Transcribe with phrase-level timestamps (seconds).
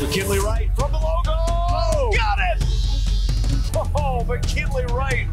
[0.00, 2.10] McKinley Wright from the logo.
[2.16, 2.64] Got it.
[3.94, 5.28] Oh, McKinley Wright.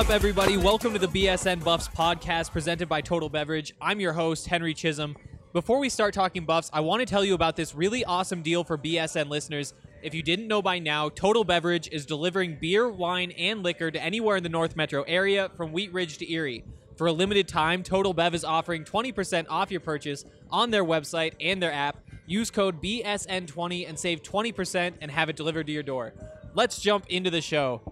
[0.00, 0.56] Up, everybody?
[0.56, 3.74] Welcome to the BSN Buffs podcast presented by Total Beverage.
[3.82, 5.14] I'm your host, Henry Chisholm.
[5.52, 8.64] Before we start talking Buffs, I want to tell you about this really awesome deal
[8.64, 9.74] for BSN listeners.
[10.02, 14.02] If you didn't know by now, Total Beverage is delivering beer, wine, and liquor to
[14.02, 16.64] anywhere in the North Metro area from Wheat Ridge to Erie.
[16.96, 21.34] For a limited time, Total Bev is offering 20% off your purchase on their website
[21.42, 21.98] and their app.
[22.26, 26.14] Use code BSN20 and save 20% and have it delivered to your door.
[26.54, 27.82] Let's jump into the show.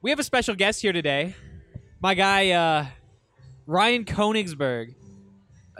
[0.00, 1.34] We have a special guest here today.
[2.00, 2.86] My guy, uh,
[3.66, 4.94] Ryan Koenigsberg,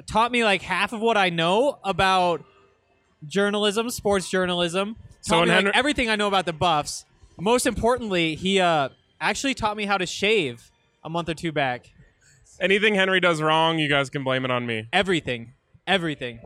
[0.06, 2.44] taught me like half of what I know about
[3.26, 4.96] journalism, sports journalism.
[5.20, 7.04] So Taught me like, everything I know about the Buffs.
[7.38, 8.88] Most importantly, he uh,
[9.20, 10.68] actually taught me how to shave
[11.04, 11.92] a month or two back.
[12.60, 14.88] Anything Henry does wrong, you guys can blame it on me.
[14.92, 15.52] Everything,
[15.86, 16.40] everything.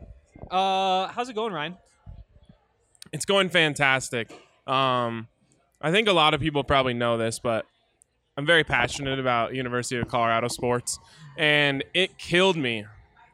[0.51, 1.77] Uh, how's it going, Ryan?
[3.11, 4.31] It's going fantastic.
[4.67, 5.27] Um,
[5.83, 7.65] I think a lot of people probably know this, but
[8.37, 10.97] I'm very passionate about University of Colorado sports,
[11.37, 12.85] and it killed me,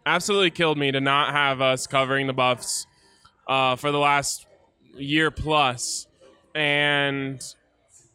[0.04, 2.88] absolutely killed me to not have us covering the Buffs
[3.48, 4.48] uh, for the last
[4.96, 6.08] year plus.
[6.56, 7.40] And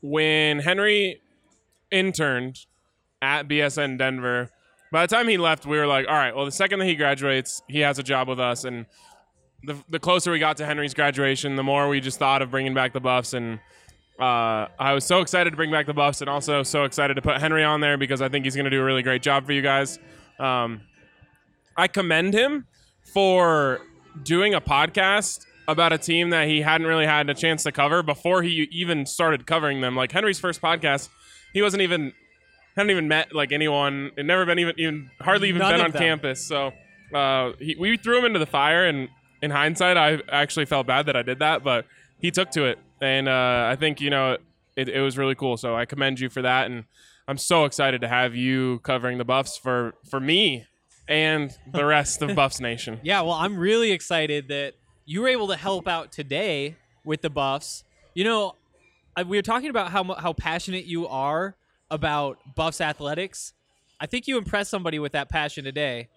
[0.02, 1.20] when Henry
[1.92, 2.66] interned
[3.22, 4.50] at BSN Denver,
[4.90, 6.96] by the time he left, we were like, all right, well, the second that he
[6.96, 8.86] graduates, he has a job with us, and
[9.62, 12.74] the, the closer we got to Henry's graduation, the more we just thought of bringing
[12.74, 13.32] back the Buffs.
[13.32, 13.60] And
[14.18, 17.22] uh, I was so excited to bring back the Buffs and also so excited to
[17.22, 19.46] put Henry on there because I think he's going to do a really great job
[19.46, 19.98] for you guys.
[20.38, 20.82] Um,
[21.76, 22.66] I commend him
[23.12, 23.80] for
[24.22, 28.02] doing a podcast about a team that he hadn't really had a chance to cover
[28.02, 29.96] before he even started covering them.
[29.96, 31.08] Like Henry's first podcast,
[31.52, 32.12] he wasn't even
[32.76, 34.10] hadn't even met like anyone.
[34.16, 36.00] It never been even even hardly even None been on them.
[36.00, 36.46] campus.
[36.46, 36.72] So
[37.14, 39.08] uh, he, we threw him into the fire, and
[39.42, 41.86] in hindsight, I actually felt bad that I did that, but
[42.20, 44.38] he took to it, and uh, I think you know
[44.76, 45.56] it, it was really cool.
[45.56, 46.84] So I commend you for that, and
[47.28, 50.66] I'm so excited to have you covering the Buffs for for me
[51.08, 53.00] and the rest of Buffs Nation.
[53.02, 54.74] Yeah, well, I'm really excited that
[55.04, 57.84] you were able to help out today with the Buffs.
[58.14, 58.54] You know,
[59.16, 61.56] I- we were talking about how how passionate you are
[61.90, 63.52] about Buffs athletics.
[64.00, 66.08] I think you impressed somebody with that passion today.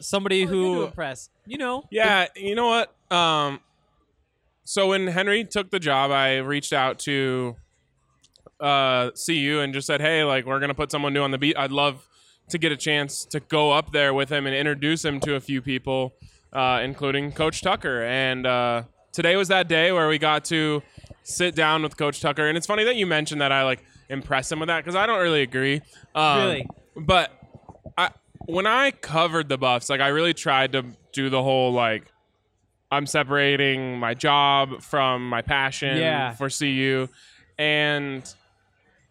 [0.00, 1.28] Somebody who impress.
[1.46, 3.14] You know, Yeah, you know what?
[3.16, 3.60] Um,
[4.64, 7.56] so when Henry took the job, I reached out to
[8.60, 11.56] uh, CU and just said, "Hey, like we're gonna put someone new on the beat.
[11.56, 12.06] I'd love
[12.50, 15.40] to get a chance to go up there with him and introduce him to a
[15.40, 16.14] few people,
[16.52, 20.82] uh, including Coach Tucker." And uh, today was that day where we got to
[21.22, 24.50] sit down with Coach Tucker, and it's funny that you mentioned that I like impress
[24.50, 25.80] him with that because I don't really agree.
[26.14, 26.66] Um, Really?
[26.96, 27.30] but
[27.96, 28.10] I
[28.46, 32.04] when I covered the Buffs, like I really tried to do the whole like
[32.90, 36.32] I'm separating my job from my passion Yeah.
[36.34, 37.08] for CU,
[37.58, 38.22] and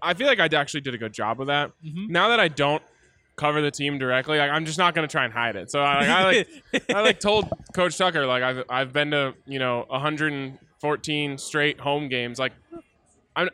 [0.02, 1.72] I feel like I actually did a good job of that.
[1.86, 2.12] Mm-hmm.
[2.12, 2.84] Now that I don't
[3.38, 5.72] cover the team directly, like, I'm just not going to try and hide it.
[5.72, 9.34] So I, like, I like I like told Coach Tucker like I've I've been to
[9.46, 12.40] you know 114 straight home games.
[12.40, 12.54] Like
[13.36, 13.50] I'm.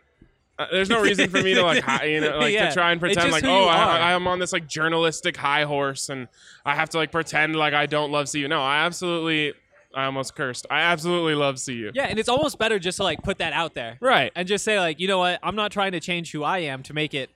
[0.57, 2.69] Uh, there's no reason for me to like, hi, you know, like Yeah.
[2.69, 3.65] to try and pretend like, oh.
[3.65, 6.29] I, I am on this like journalistic high horse, and
[6.65, 8.47] I have to like pretend like I don't love CU.
[8.47, 9.53] No, I absolutely,
[9.95, 10.67] I almost cursed.
[10.69, 11.91] I absolutely love CU.
[11.93, 13.97] Yeah, and it's almost better just to like put that out there.
[14.01, 14.31] Right.
[14.35, 15.39] And just say like, you know what?
[15.41, 17.29] I'm not trying to change who I am to make it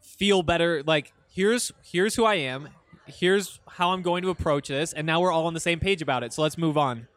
[0.00, 0.82] feel better.
[0.84, 2.68] Like, here's here's who I am.
[3.06, 6.02] Here's how I'm going to approach this, and now we're all on the same page
[6.02, 6.32] about it.
[6.32, 7.08] So let's move on.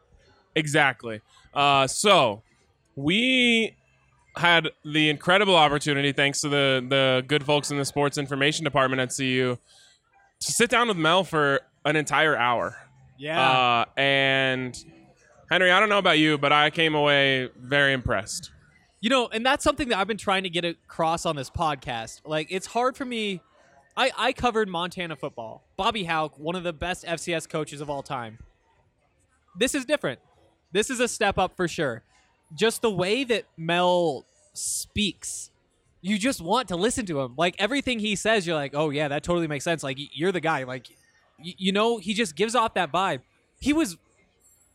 [0.54, 1.20] Exactly.
[1.52, 2.42] Uh, so
[2.96, 3.74] we
[4.36, 9.00] had the incredible opportunity, thanks to the the good folks in the sports information department
[9.00, 9.56] at CU,
[10.40, 12.76] to sit down with Mel for an entire hour.
[13.18, 13.50] Yeah.
[13.50, 14.76] Uh, and
[15.50, 18.50] Henry, I don't know about you, but I came away very impressed.
[19.00, 22.22] You know, and that's something that I've been trying to get across on this podcast.
[22.24, 23.40] Like, it's hard for me.
[23.96, 25.64] I, I covered Montana football.
[25.76, 28.38] Bobby Hauck, one of the best FCS coaches of all time.
[29.58, 30.20] This is different.
[30.72, 32.02] This is a step up for sure.
[32.54, 35.50] Just the way that Mel speaks,
[36.00, 37.34] you just want to listen to him.
[37.36, 39.82] Like, everything he says, you're like, oh, yeah, that totally makes sense.
[39.82, 40.64] Like, you're the guy.
[40.64, 40.88] Like,
[41.42, 43.20] you know, he just gives off that vibe.
[43.60, 43.96] He was.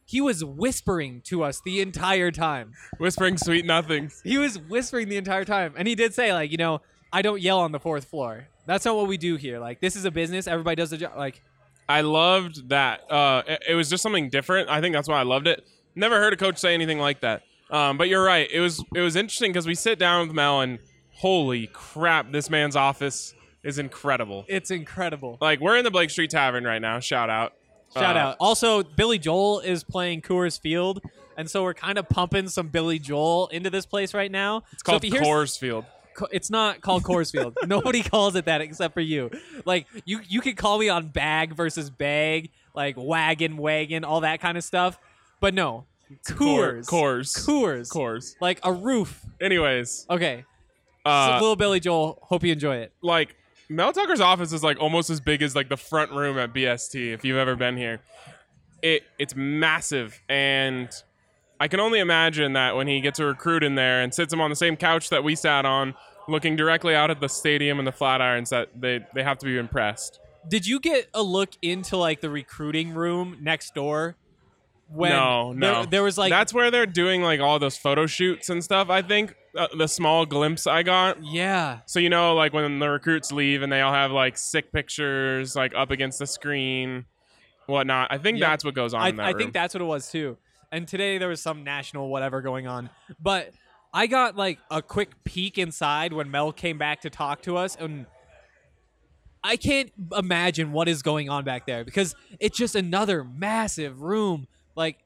[0.04, 2.74] He was whispering to us the entire time.
[2.98, 4.20] Whispering sweet nothings.
[4.26, 5.74] He was whispering the entire time.
[5.78, 6.82] And he did say, like, you know,
[7.14, 8.48] I don't yell on the fourth floor.
[8.66, 9.60] That's not what we do here.
[9.60, 10.48] Like, this is a business.
[10.48, 11.14] Everybody does the job.
[11.16, 11.42] Like,
[11.88, 13.10] I loved that.
[13.10, 14.70] Uh, it, it was just something different.
[14.70, 15.66] I think that's why I loved it.
[15.96, 17.44] Never heard a coach say anything like that.
[17.70, 18.50] Um, but you're right.
[18.52, 20.80] It was it was interesting because we sit down with Mel and
[21.14, 24.46] holy crap, this man's office is incredible.
[24.48, 25.38] it's incredible.
[25.42, 27.00] Like we're in the Blake Street Tavern right now.
[27.00, 27.54] Shout out.
[27.94, 28.38] Shout Uh, out.
[28.40, 31.02] Also, Billy Joel is playing Coors Field.
[31.38, 34.64] And so we're kind of pumping some Billy Joel into this place right now.
[34.74, 35.86] It's called Coors Field.
[36.32, 37.58] It's not called Coors Field.
[37.68, 39.32] Nobody calls it that except for you.
[39.66, 44.42] Like you, you could call me on bag versus bag, like wagon, wagon, all that
[44.42, 45.00] kind of stuff.
[45.40, 45.86] But no,
[46.26, 47.46] Coors, Coors.
[47.48, 48.36] Coors, Coors.
[48.42, 49.26] like a roof.
[49.40, 50.44] Anyways, Okay,
[51.06, 52.20] uh, so little Billy Joel.
[52.24, 52.92] Hope you enjoy it.
[53.02, 53.36] like
[53.72, 57.14] Mel Tucker's office is like almost as big as like the front room at BST
[57.14, 58.02] if you've ever been here.
[58.82, 60.90] It it's massive and
[61.58, 64.42] I can only imagine that when he gets a recruit in there and sits him
[64.42, 65.94] on the same couch that we sat on,
[66.28, 69.58] looking directly out at the stadium and the Flatirons, that they, they have to be
[69.58, 70.20] impressed.
[70.50, 74.16] Did you get a look into like the recruiting room next door?
[74.94, 75.74] When no, no.
[75.74, 78.90] there, there was like that's where they're doing like all those photo shoots and stuff.
[78.90, 81.24] I think uh, the small glimpse I got.
[81.24, 84.72] yeah, So you know, like when the recruits leave and they all have like sick
[84.72, 87.06] pictures like up against the screen,
[87.68, 88.10] whatnot.
[88.12, 89.02] I think that's what goes on.
[89.02, 90.38] I, in that I think that's what it was too.
[90.72, 92.90] And today there was some national whatever going on,
[93.20, 93.52] but
[93.94, 97.76] I got like a quick peek inside when Mel came back to talk to us,
[97.78, 98.06] and
[99.44, 104.48] I can't imagine what is going on back there because it's just another massive room.
[104.76, 105.00] Like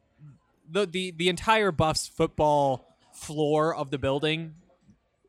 [0.70, 4.56] the the the entire Buffs football floor of the building,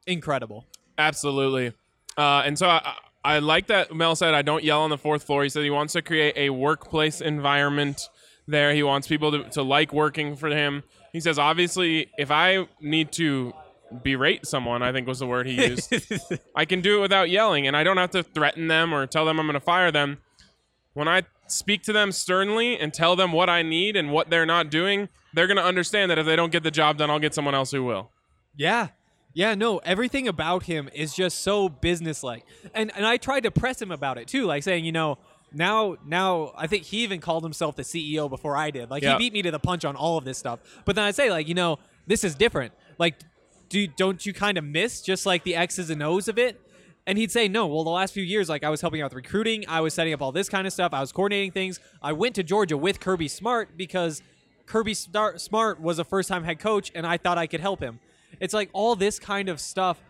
[0.07, 0.65] incredible.
[0.99, 1.73] absolutely.
[2.17, 5.25] Uh, and so I, I like that Mel said I don't yell on the fourth
[5.25, 5.43] floor.
[5.43, 8.09] He said he wants to create a workplace environment
[8.49, 8.73] there.
[8.75, 10.83] He wants people to, to like working for him.
[11.13, 13.53] He says obviously if I need to
[14.03, 15.93] berate someone, I think was the word he used.
[16.55, 19.25] I can do it without yelling, and I don't have to threaten them or tell
[19.25, 20.19] them I'm going to fire them.
[20.95, 24.47] When I speak to them sternly and tell them what I need and what they're
[24.47, 27.19] not doing, they're going to understand that if they don't get the job done, I'll
[27.19, 28.11] get someone else who will.
[28.57, 28.89] Yeah.
[29.35, 32.45] Yeah, no, everything about him is just so businesslike.
[32.75, 35.19] And and I tried to press him about it too, like saying, you know,
[35.53, 38.91] now now I think he even called himself the CEO before I did.
[38.91, 39.13] Like Yeah.
[39.13, 40.61] he beat me to the punch on all of this stuff.
[40.87, 42.73] But then I say like, you know, this is different.
[42.99, 43.17] Like
[43.69, 46.59] do don't you kind of miss just like the X's and O's of it?
[47.07, 49.15] And he'd say, no, well, the last few years, like I was helping out with
[49.15, 51.79] recruiting, I was setting up all this kind of stuff, I was coordinating things.
[52.03, 54.23] I went to Georgia with Kirby Smart because
[54.67, 57.81] Kirby Star- Smart was a first time head coach and I thought I could help
[57.81, 58.01] him.
[58.41, 60.01] It's like all this kind of stuff.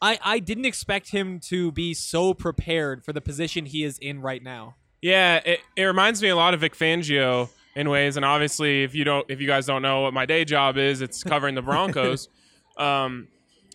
[0.00, 4.20] I, I didn't expect him to be so prepared for the position he is in
[4.20, 4.74] right now.
[5.00, 8.94] Yeah, it, it reminds me a lot of Vic Fangio in ways, and obviously, if
[8.94, 11.62] you don't, if you guys don't know what my day job is, it's covering the
[11.62, 12.28] Broncos.
[12.76, 13.28] um,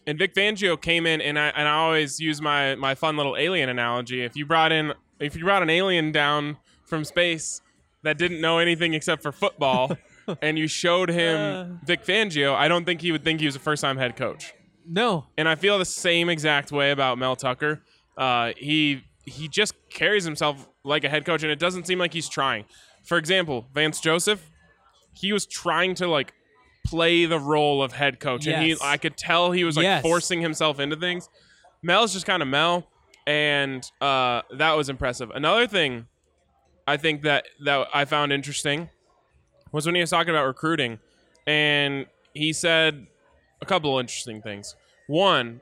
[0.08, 3.36] and Vic Fangio came in, and I and I always use my my fun little
[3.38, 4.24] alien analogy.
[4.24, 7.62] If you brought in, if you brought an alien down from space
[8.04, 9.96] that didn't know anything except for football,
[10.42, 11.86] and you showed him Uh.
[11.86, 14.54] Vic Fangio, I don't think he would think he was a first time head coach.
[14.90, 15.26] No.
[15.38, 17.84] And I feel the same exact way about Mel Tucker.
[18.18, 22.14] Uh, he he just carries himself like a head coach, and it doesn't seem like
[22.14, 22.64] he's trying.
[23.04, 24.50] For example, Vance Joseph,
[25.14, 26.34] he was trying to like
[26.88, 30.02] play the role of head coach, and he I could tell he was like Yes.
[30.02, 31.30] forcing himself into things.
[31.82, 32.88] Mel's just kind of Mel,
[33.26, 35.30] and uh, that was impressive.
[35.32, 36.08] Another thing
[36.88, 38.90] I think that that I found interesting
[39.72, 41.00] was when he was talking about recruiting,
[41.46, 43.08] and he said
[43.62, 44.76] a couple of interesting things.
[45.08, 45.62] One,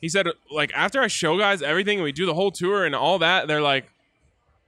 [0.00, 3.18] he said like after I show guys everything, we do the whole tour and all
[3.20, 3.86] that, they're like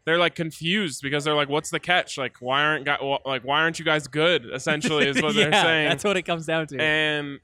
[0.05, 2.19] they're like confused because they're like, "What's the catch?
[2.19, 2.87] Like, why aren't
[3.25, 5.89] like why aren't you guys good?" Essentially, is what yeah, they're saying.
[5.89, 6.81] That's what it comes down to.
[6.81, 7.41] and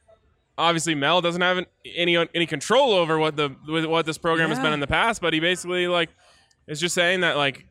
[0.59, 4.59] obviously Mel doesn't have any any control over what the with what this program has
[4.59, 6.11] been in the past, but he basically like
[6.67, 7.65] is just saying that like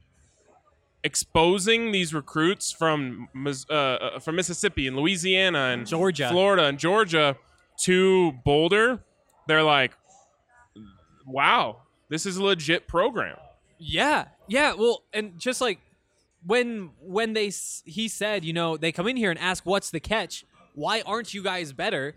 [1.04, 6.30] exposing these recruits from uh, uh, from Mississippi and Louisiana and Georgia.
[6.30, 7.38] Florida and Georgia
[7.82, 9.00] to Boulder,
[9.48, 9.92] they're like,
[11.26, 13.38] wow, this is a legit program.
[13.80, 14.74] Yeah, yeah.
[14.74, 15.80] Well, and just like
[16.46, 17.52] when when they
[17.86, 20.46] he said, you know, they come in here and ask, "What's the catch?
[20.74, 22.16] Why aren't you guys better?"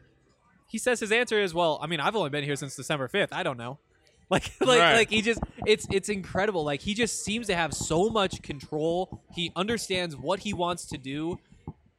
[0.69, 3.33] He says his answer is, "Well, I mean, I've only been here since December fifth.
[3.33, 3.79] I don't know."
[4.31, 4.95] Like, like, Right.
[4.95, 6.63] like he just it's it's incredible.
[6.65, 9.21] Like he just seems to have so much control.
[9.35, 11.41] He understands what he wants to do.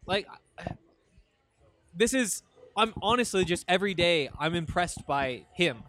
[0.06, 0.28] Like
[1.94, 2.42] this is
[2.78, 5.84] I'm honestly just every day I'm impressed by him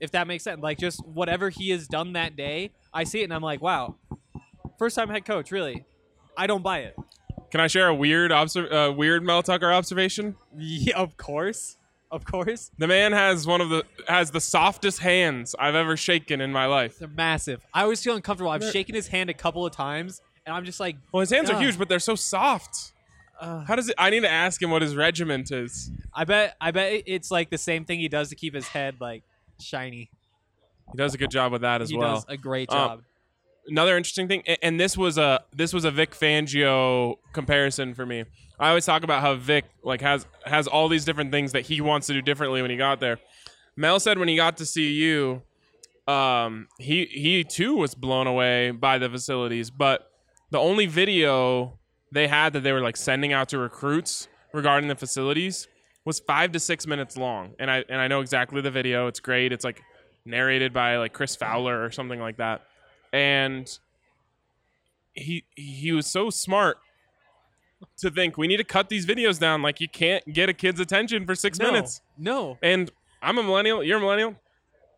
[0.00, 0.60] if that makes sense.
[0.62, 3.96] Like just whatever he has done that day, I see it and I'm like, wow,
[4.78, 5.84] first time head coach, really.
[6.36, 6.96] I don't buy it.
[7.50, 10.36] Can I share a weird obser- uh, weird Mel Tucker observation?
[10.56, 11.76] Yeah, of course,
[12.10, 12.70] of course.
[12.78, 16.66] The man has one of the has the softest hands I've ever shaken in my
[16.66, 16.98] life.
[17.00, 17.60] They're massive.
[17.74, 18.50] I always feel uncomfortable.
[18.52, 21.50] I've shaken his hand a couple of times, and I'm just like, Well, his hands
[21.50, 22.92] are huge, but they're so soft.
[23.40, 23.96] uh, How does it?
[23.98, 25.90] I need to ask him what his regiment is.
[26.14, 28.96] I bet, I bet it's like the same thing he does to keep his head
[29.00, 29.24] like
[29.62, 30.10] shiny.
[30.92, 32.14] He does a good job with that as he well.
[32.16, 33.02] does a great Um, job.
[33.68, 38.24] Another interesting thing, and this was a this was a Vic Fangio comparison for me.
[38.58, 41.80] I always talk about how Vic like has has all these different things that he
[41.80, 43.18] wants to do differently when he got there.
[43.76, 45.40] Mel said when he got to CU,
[46.12, 50.10] um, he he too was blown away by the facilities, but
[50.50, 51.78] the only video
[52.10, 55.68] they had that they were like sending out to recruits regarding the facilities
[56.10, 59.06] was five to six minutes long, and I and I know exactly the video.
[59.06, 59.52] It's great.
[59.52, 59.80] It's like
[60.24, 62.62] narrated by like Chris Fowler or something like that,
[63.12, 63.70] and
[65.14, 66.78] he he was so smart
[67.98, 69.62] to think we need to cut these videos down.
[69.62, 72.00] Like you can't get a kid's attention for six No, minutes.
[72.18, 72.90] no, And
[73.22, 73.82] I'm a millennial.
[73.84, 74.34] You're a millennial.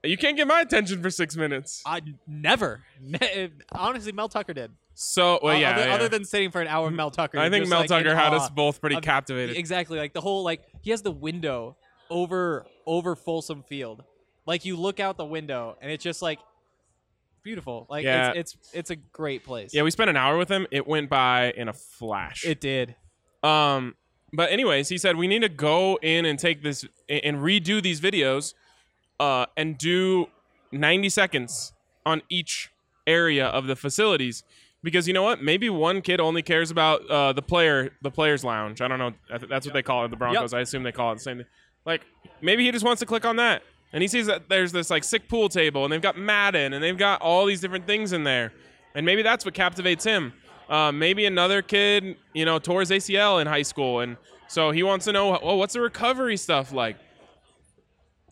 [0.05, 1.83] You can't get my attention for six minutes.
[1.87, 2.83] I never.
[3.73, 4.73] Honestly, Mel Tucker did.
[4.95, 5.71] So well, O- yeah.
[5.73, 5.95] other, yeah.
[5.95, 8.35] other than sitting for an hour with Mel Tucker, I think Mel like, Tucker had
[8.35, 9.57] us both pretty of- captivated.
[9.57, 11.77] Exactly, like the whole like he has the window
[12.11, 14.05] over over Folsom Field.
[14.47, 16.39] Like you look out the window and it's just like
[17.43, 17.87] beautiful.
[17.89, 18.33] Like Yeah.
[18.35, 19.73] it's, it's it's a great place.
[19.73, 20.67] Yeah, we spent an hour with him.
[20.71, 22.45] It went by in a flash.
[22.45, 22.95] it did.
[23.43, 23.95] Um,
[24.33, 28.01] but anyways, he said we need to go in and take this and redo these
[28.01, 28.55] videos,
[29.21, 30.27] uh, and do
[30.71, 31.73] 90 seconds
[32.07, 32.71] on each
[33.07, 34.43] area of the facilities
[34.83, 35.43] because you know what?
[35.43, 38.81] Maybe one kid only cares about uh, the player, the players' lounge.
[38.81, 39.13] I don't know.
[39.49, 40.53] That's what they call it, the Broncos.
[40.53, 41.47] I assume they call it the same thing.
[41.85, 42.03] Like
[42.41, 43.63] maybe he just wants to click on that,
[43.93, 46.83] and he sees that there's this like sick pool table, and they've got Madden, and
[46.83, 48.53] they've got all these different things in there,
[48.95, 50.33] and maybe that's what captivates him.
[50.69, 54.17] Uh, maybe another kid, you know, tore his ACL in high school, and
[54.49, 56.97] so he wants to know, oh, what's the recovery stuff like?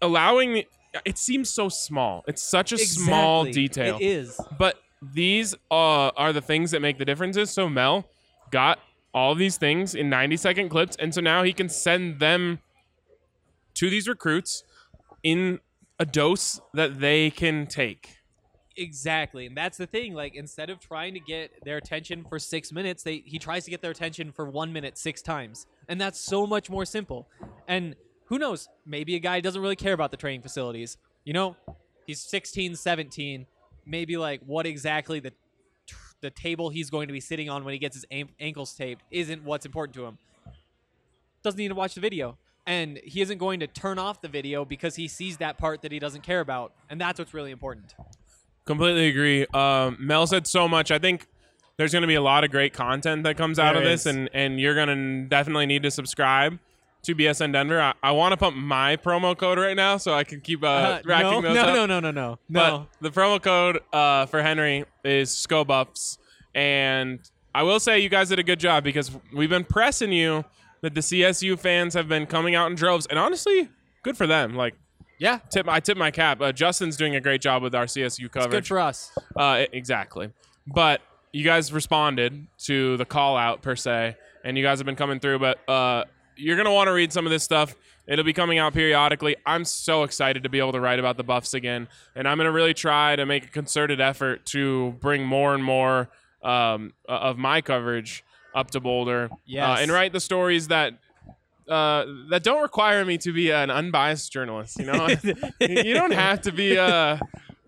[0.02, 0.64] Allowing
[1.04, 2.24] it seems so small.
[2.26, 3.62] It's such a small Exactly.
[3.62, 3.96] detail.
[3.96, 4.40] It is.
[4.58, 7.50] But these uh, are the things that make the differences.
[7.50, 8.06] So Mel
[8.50, 8.78] got
[9.12, 12.60] all these things in 90 second clips, and so now he can send them
[13.74, 14.64] to these recruits
[15.22, 15.60] in
[15.98, 18.16] a dose that they can take.
[18.76, 20.14] Exactly, and that's the thing.
[20.14, 23.70] Like instead of trying to get their attention for six minutes, they he tries to
[23.70, 27.28] get their attention for one minute six times, and that's so much more simple.
[27.68, 28.68] And who knows?
[28.86, 30.96] Maybe a guy doesn't really care about the training facilities.
[31.24, 31.56] You know,
[32.06, 33.46] he's 16, 17.
[33.90, 35.32] Maybe like what exactly the
[36.20, 39.02] the table he's going to be sitting on when he gets his am- ankles taped
[39.10, 40.18] isn't what's important to him.
[41.42, 42.36] Doesn't need to watch the video.
[42.66, 45.90] And he isn't going to turn off the video because he sees that part that
[45.92, 46.72] he doesn't care about.
[46.90, 47.94] And that's what's really important.
[48.66, 49.46] Completely agree.
[49.54, 50.90] Um, Mel said so much.
[50.90, 51.26] I think
[51.78, 54.02] there's going to be a lot of great content that comes out There of this,
[54.02, 54.06] is.
[54.14, 56.58] and and you're going to definitely need to subscribe
[57.02, 57.80] to BSN Denver.
[57.80, 60.66] I, I want to pump my promo code right now so I can keep uh,
[60.66, 61.74] Uh, racking no, those no, up.
[61.74, 66.18] no, no, no, no, But the promo code uh, for Henry is SCOBUFFS,
[66.54, 67.20] and
[67.54, 70.44] I will say you guys did a good job because we've been pressing you
[70.82, 73.68] that the CSU fans have been coming out in droves, and honestly,
[74.02, 74.54] good for them.
[74.54, 74.74] Like,
[75.18, 76.40] Yeah, tip I tip my cap.
[76.40, 78.50] Uh, Justin's doing a great job with our CSU it's coverage.
[78.50, 79.12] good for us.
[79.36, 80.30] Uh, exactly.
[80.66, 81.00] But
[81.32, 85.20] you guys responded to the call out per se, and you guys have been coming
[85.20, 85.38] through.
[85.40, 86.04] But uh,
[86.40, 87.74] you're gonna want to read some of this stuff.
[88.06, 89.36] It'll be coming out periodically.
[89.46, 92.50] I'm so excited to be able to write about the Buffs again, and I'm gonna
[92.52, 96.08] really try to make a concerted effort to bring more and more
[96.42, 99.78] um, of my coverage up to Boulder, Yes.
[99.78, 100.94] uh, and write the stories that.
[101.68, 104.76] Uh, that don't require me to be an unbiased journalist.
[104.80, 105.06] You know,
[105.60, 107.16] you don't have to be uh,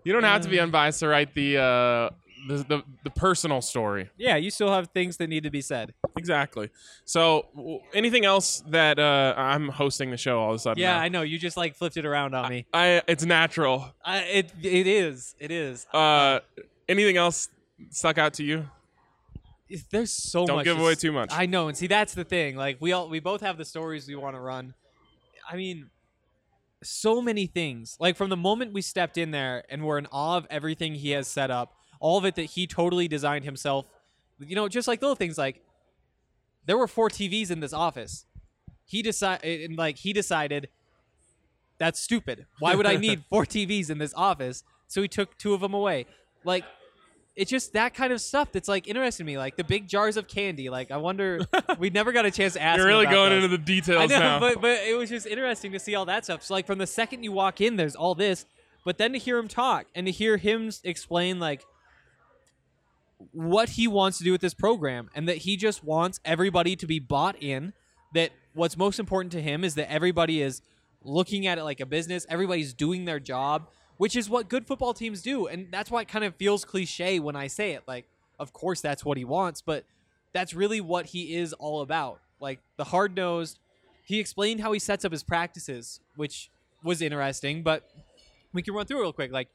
[0.03, 2.09] you don't have to be unbiased to write the uh,
[2.47, 4.09] the, the the personal story.
[4.17, 5.93] Yeah, you still have things that need to be said.
[6.17, 6.69] Exactly.
[7.05, 10.81] So, w- anything else that uh, I'm hosting the show all of a sudden?
[10.81, 11.01] Yeah, now.
[11.01, 11.21] I know.
[11.21, 12.65] You just like flipped it around on me.
[12.73, 13.93] I it's natural.
[14.05, 15.35] I, it it is.
[15.39, 15.85] It is.
[15.93, 16.39] Uh,
[16.87, 17.49] anything else
[17.91, 18.65] stuck out to you?
[19.69, 20.47] It's- There's so much.
[20.47, 20.65] Don't much.
[20.65, 21.29] give away too much.
[21.31, 22.55] I know, and see that's the thing.
[22.55, 24.73] Like we all we both have the stories we want to run.
[25.49, 25.89] I mean,
[26.83, 27.97] so many things.
[27.99, 31.11] Like from the moment we stepped in there and we're in awe of everything he
[31.11, 33.87] has set up, all of it that he totally designed himself.
[34.37, 35.63] You know, just like little things like
[36.65, 38.25] there were four TVs in this office.
[38.85, 40.67] He decided eh, and like he decided
[41.79, 42.45] that's stupid.
[42.59, 44.63] Why would I need four TVs in this office?
[44.87, 46.05] So he took two of them away.
[46.43, 46.65] Like
[47.37, 49.37] it's just that kind of stuff that's like interesting to me.
[49.37, 50.69] Like the big jars of candy.
[50.69, 51.39] Like I wonder
[51.79, 52.77] we never got a chance to ask.
[52.79, 53.45] You're really going those.
[53.45, 54.39] into the details I know, now.
[54.41, 56.43] but but it was just interesting to see all that stuff.
[56.43, 58.45] So like from the second you walk in, there's all this,
[58.83, 61.63] but then to hear him talk and to hear him explain like
[63.31, 66.87] what he wants to do with this program and that he just wants everybody to
[66.87, 67.73] be bought in
[68.13, 70.61] that what's most important to him is that everybody is
[71.03, 74.93] looking at it like a business everybody's doing their job which is what good football
[74.93, 75.47] teams do.
[75.47, 78.05] And that's why it kind of feels cliche when i say it like
[78.39, 79.85] of course that's what he wants but
[80.33, 82.19] that's really what he is all about.
[82.39, 83.59] Like the hard nosed
[84.05, 86.49] he explained how he sets up his practices which
[86.83, 87.89] was interesting but
[88.51, 89.31] we can run through it real quick.
[89.31, 89.49] Like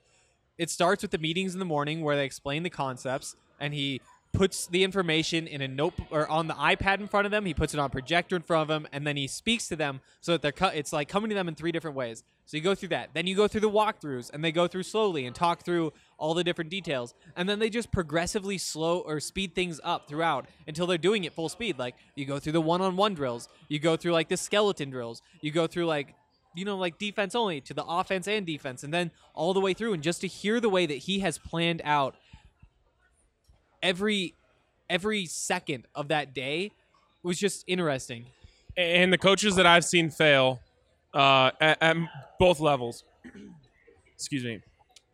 [0.57, 4.01] it starts with the meetings in the morning where they explain the concepts and he
[4.33, 7.45] puts the information in a note or on the iPad in front of them.
[7.45, 9.77] He puts it on a projector in front of them, and then he speaks to
[9.77, 10.75] them so that they're cut.
[10.75, 12.23] It's like coming to them in three different ways.
[12.45, 13.11] So you go through that.
[13.15, 16.35] Then you go through the walkthroughs, and they go through slowly and talk through all
[16.35, 20.87] the different details, and then they just progressively slow or speed things up throughout until
[20.87, 21.79] they're doing it full speed.
[21.79, 25.51] Like you go through the one-on-one drills, you go through like the skeleton drills, you
[25.53, 26.15] go through like
[26.55, 29.75] you know, like defense only to the offense and defense, and then all the way
[29.75, 29.93] through.
[29.93, 32.17] And just to hear the way that he has planned out
[33.83, 34.35] every
[34.91, 36.73] every second of that day
[37.23, 38.27] was just interesting.
[38.77, 40.61] and the coaches that I've seen fail
[41.15, 41.97] uh, at, at
[42.39, 43.05] both levels,
[44.15, 44.61] excuse me,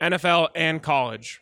[0.00, 1.40] NFL and college,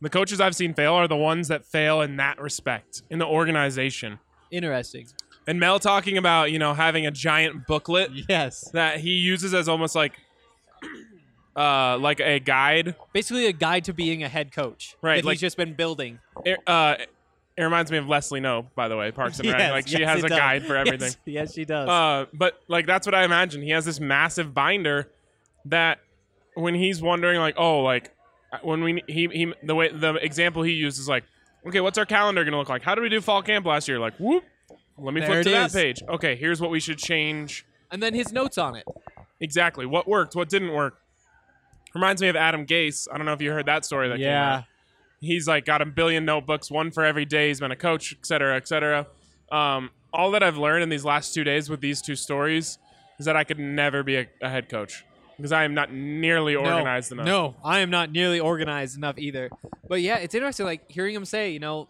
[0.00, 3.26] the coaches I've seen fail are the ones that fail in that respect in the
[3.26, 4.18] organization.
[4.50, 5.06] Interesting.
[5.46, 8.70] And Mel talking about you know having a giant booklet Yes.
[8.72, 10.12] that he uses as almost like
[11.56, 12.94] uh, like a guide.
[13.12, 14.96] Basically, a guide to being a head coach.
[15.02, 16.18] Right, That like- he's just been building.
[16.44, 16.96] It, uh,
[17.56, 19.58] it reminds me of Leslie No, by the way, Parks and Rec.
[19.60, 20.38] Yes, like she yes, has it a does.
[20.38, 21.14] guide for Yes, everything.
[21.26, 21.88] Yes, she does.
[21.88, 23.62] Uh, but like that's what I imagine.
[23.62, 25.08] He has this massive binder
[25.66, 26.00] that
[26.54, 28.10] when he's wondering like, oh, like
[28.62, 31.22] when we he he the way the example he used is like,
[31.66, 32.82] okay, what's our calendar gonna look like?
[32.82, 34.00] How did we do fall camp last year?
[34.00, 34.42] Like, whoop.
[34.98, 35.72] Let me There flip it to that is.
[35.74, 36.02] page.
[36.08, 37.64] Okay, here's what we should change.
[37.92, 38.84] and then his notes on it.
[39.40, 39.86] Exactly.
[39.86, 40.34] What worked?
[40.36, 40.98] What didn't work?
[41.94, 43.06] Reminds me of Adam Gase.
[43.12, 44.64] I don't know if you heard that story that came out.
[45.20, 48.26] He's like got a billion notebooks, one for every day he's been a coach, et
[48.26, 49.06] cetera, et cetera.
[49.50, 52.78] Um, all that I've learned in these last two days with these two stories
[53.18, 55.04] is that I could never be a, a head coach
[55.36, 57.26] because I am not nearly organized no, enough.
[57.26, 59.50] No, I am not nearly organized enough either.
[59.88, 61.88] But yeah, it's interesting, like hearing him say, you know,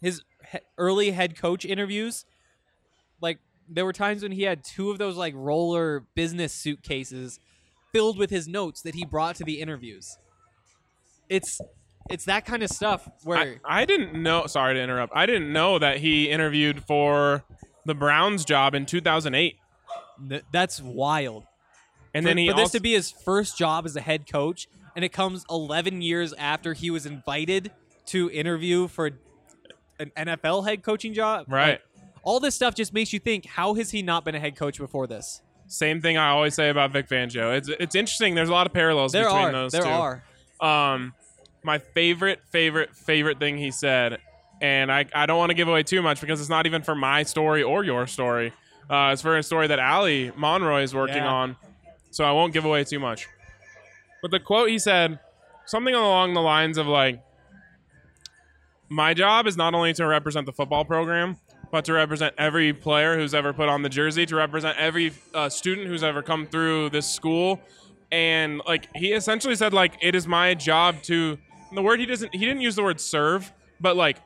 [0.00, 2.24] his he- early head coach interviews.
[3.20, 3.38] Like
[3.68, 7.38] there were times when he had two of those like roller business suitcases
[7.94, 10.18] filled with his notes that he brought to the interviews.
[11.28, 11.60] It's
[12.10, 14.46] it's that kind of stuff where I, I didn't know.
[14.46, 15.12] Sorry to interrupt.
[15.16, 17.44] I didn't know that he interviewed for
[17.86, 19.56] the Browns job in 2008,
[20.28, 21.44] th- that's wild.
[22.12, 24.68] and for, then he for this to be his first job as a head coach,
[24.96, 27.70] and it comes 11 years after he was invited
[28.06, 29.12] to interview for
[29.98, 31.46] an NFL head coaching job.
[31.48, 31.70] Right.
[31.70, 31.82] Like,
[32.22, 34.78] all this stuff just makes you think: How has he not been a head coach
[34.78, 35.40] before this?
[35.66, 37.56] Same thing I always say about Vic Fangio.
[37.56, 38.34] It's it's interesting.
[38.34, 39.52] There's a lot of parallels There between are.
[39.52, 39.88] those There two.
[39.88, 40.22] are.
[40.60, 41.12] Um,
[41.62, 44.18] my favorite, favorite, favorite thing he said,
[44.60, 46.94] and I, I don't want to give away too much because it's not even for
[46.94, 48.52] my story or your story.
[48.88, 51.26] Uh, it's for a story that Ali Monroy is working Yeah.
[51.32, 51.56] on,
[52.10, 53.26] so I won't give away too much.
[54.20, 55.18] But the quote he said,
[55.66, 57.22] something along the lines of like,
[58.88, 61.36] my job is not only to represent the football program,
[61.74, 65.48] but to represent every player who's ever put on the jersey, to represent every uh,
[65.48, 67.60] student who's ever come through this school.
[68.12, 71.36] And like he essentially said, like it is my job to.
[71.74, 74.18] The word he doesn't he didn't use the word serve, but like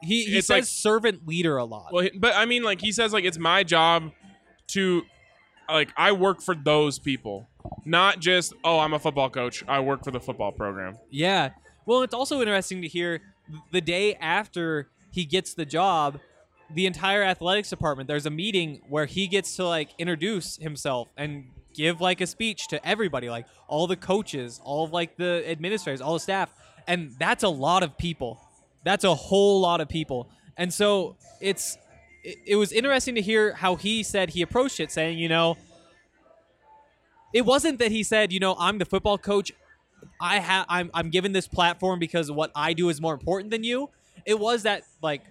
[0.00, 1.92] He, he says like- servant leader a lot.
[1.92, 4.12] well, but I mean, like he says, like it's my job
[4.68, 5.02] to,
[5.68, 7.46] like I work for those people,
[7.84, 9.62] not just oh I'm a football coach.
[9.68, 10.96] I work for the football program.
[11.10, 11.50] Yeah.
[11.84, 13.20] Well, it's also interesting to hear
[13.70, 16.20] the day after he gets the job,
[16.74, 21.44] the entire athletics department, there's a meeting where he gets to like introduce himself and
[21.74, 26.00] give like a speech to everybody, like all the coaches, all of like the administrators,
[26.00, 26.52] all the staff.
[26.86, 28.40] And that's a lot of people.
[28.84, 30.28] That's a whole lot of people.
[30.56, 31.76] And so it's
[32.24, 35.56] it, it was interesting to hear how he said he approached it, saying, you know,
[37.32, 39.52] it wasn't that he said, you know, I'm the football coach.
[40.20, 43.64] I have I'm I'm given this platform because what I do is more important than
[43.64, 43.90] you.
[44.24, 45.22] It was that like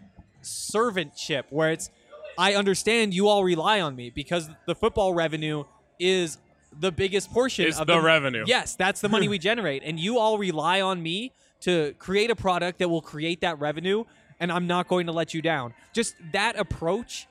[0.45, 1.89] servantship where it's
[2.37, 5.63] I understand you all rely on me because the football revenue
[5.99, 6.37] is
[6.77, 8.43] the biggest portion of the revenue.
[8.45, 11.31] Yes, that's the money we generate and you all rely on me
[11.61, 14.03] to create a product that will create that revenue
[14.39, 15.73] and I'm not going to let you down.
[15.93, 17.27] Just that approach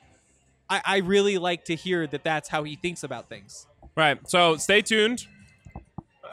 [0.69, 3.67] I, I really like to hear that that's how he thinks about things.
[3.95, 4.17] Right.
[4.27, 5.25] So stay tuned.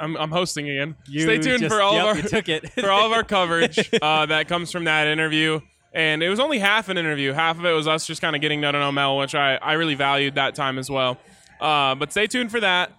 [0.01, 0.97] I'm, I'm hosting again.
[1.07, 2.71] You stay tuned just- for all yep, of our took it.
[2.81, 5.61] for all of our coverage uh, that comes from that interview.
[5.95, 7.33] And it was only half an interview.
[7.33, 9.75] Half of it was us just kind of getting to know Mel, which I, I
[9.75, 11.19] really valued that time as well.
[11.61, 12.93] Uh, but stay tuned for that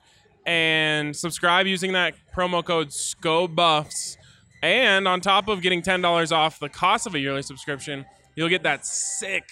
[0.46, 4.18] and subscribe using that promo code SCOBUFFS.
[4.62, 8.64] And on top of getting $10 off the cost of a yearly subscription, you'll get
[8.64, 9.44] that sick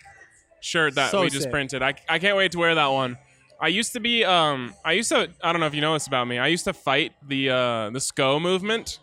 [0.62, 1.52] shirt that So we just sick.
[1.52, 1.82] printed.
[1.82, 3.18] I, I can't wait to wear that one.
[3.60, 6.08] I used to be um I used to I don't know if you know this
[6.08, 6.40] about me.
[6.40, 9.00] I used to fight the uh the SCO movement.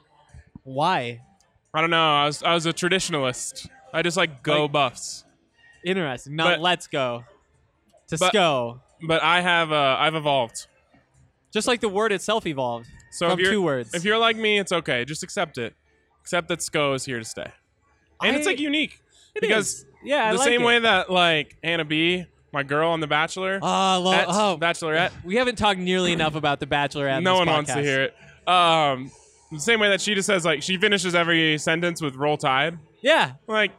[0.65, 1.21] Why?
[1.73, 2.15] I don't know.
[2.15, 3.69] I was I was a traditionalist.
[3.93, 5.25] I just like go Like- buffs.
[5.85, 6.37] Interesting.
[6.37, 7.25] Not But- let's go.
[8.09, 8.81] To but- SCO.
[9.07, 10.67] But I have uh I've evolved.
[11.53, 12.87] Just like the word itself evolved.
[13.13, 13.95] So from if you're, two words.
[13.95, 15.05] If you're like me, it's okay.
[15.05, 15.75] Just accept it.
[16.21, 17.47] Accept that SCO is here to stay.
[18.23, 19.01] And it's I- like unique.
[19.35, 19.87] It because is.
[20.05, 20.65] Yeah, I the like same it.
[20.65, 25.37] way that like Hannah B, my girl on The Bachelor, Oh, lo- oh, Bachelorette, we
[25.37, 27.21] haven't talked nearly enough about the Bachelor.
[27.21, 28.15] no one wants to hear it.
[28.49, 29.11] Um,
[29.51, 32.79] the same way that she just says like she finishes every sentence with "Roll Tide."
[33.03, 33.73] Yeah, Like,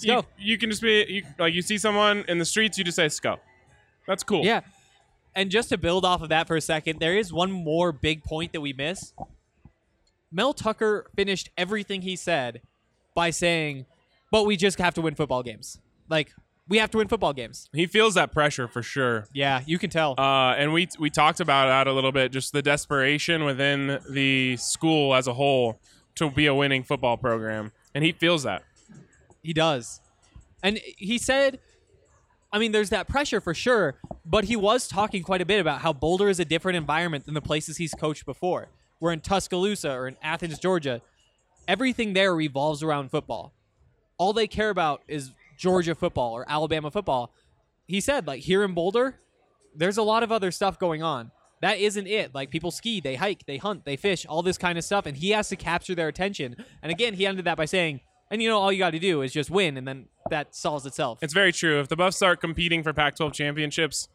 [0.00, 0.24] you, go.
[0.38, 3.08] you can just be you, like you see someone in the streets, you just say
[3.08, 3.38] "Sco."
[4.06, 4.44] That's cool.
[4.44, 4.60] yeah.
[5.36, 8.22] And just to build off of that for a second, there is one more big
[8.22, 9.12] point that we miss.
[10.30, 12.60] Mel Tucker finished everything he said
[13.14, 13.86] by saying,
[14.30, 15.78] "But we just have to win football games.
[16.08, 16.32] Like
[16.68, 19.26] we have to win football games." he feels that pressure for sure.
[19.32, 20.14] Yeah, you can tell.
[20.18, 24.56] Uh, and we we talked about that a little bit, just the desperation within the
[24.56, 25.80] school as a whole
[26.16, 28.62] to be a winning football program, and he feels that.
[29.42, 30.00] He does.
[30.62, 31.60] And he said,
[32.50, 35.82] I mean, there's that pressure for sure, but he was talking quite a bit about
[35.82, 38.68] how Boulder is a different environment than the places he's coached before.
[39.00, 41.02] We're in Tuscaloosa or in Athens, Georgia.
[41.68, 43.52] Everything there revolves around football.
[44.16, 47.32] All they care about is Georgia football or Alabama football.
[47.86, 49.20] He said, like, here in Boulder,
[49.74, 51.30] there's a lot of other stuff going on.
[51.60, 52.34] That isn't it.
[52.34, 55.16] Like, people ski, they hike, they hunt, they fish, all this kind of stuff, and
[55.16, 56.56] he has to capture their attention.
[56.82, 59.22] And again, he ended that by saying, and you know, all you got to do
[59.22, 61.18] is just win, and then that solves itself.
[61.22, 61.80] It's very true.
[61.80, 64.08] If the Buffs start competing for Pac-12 championships,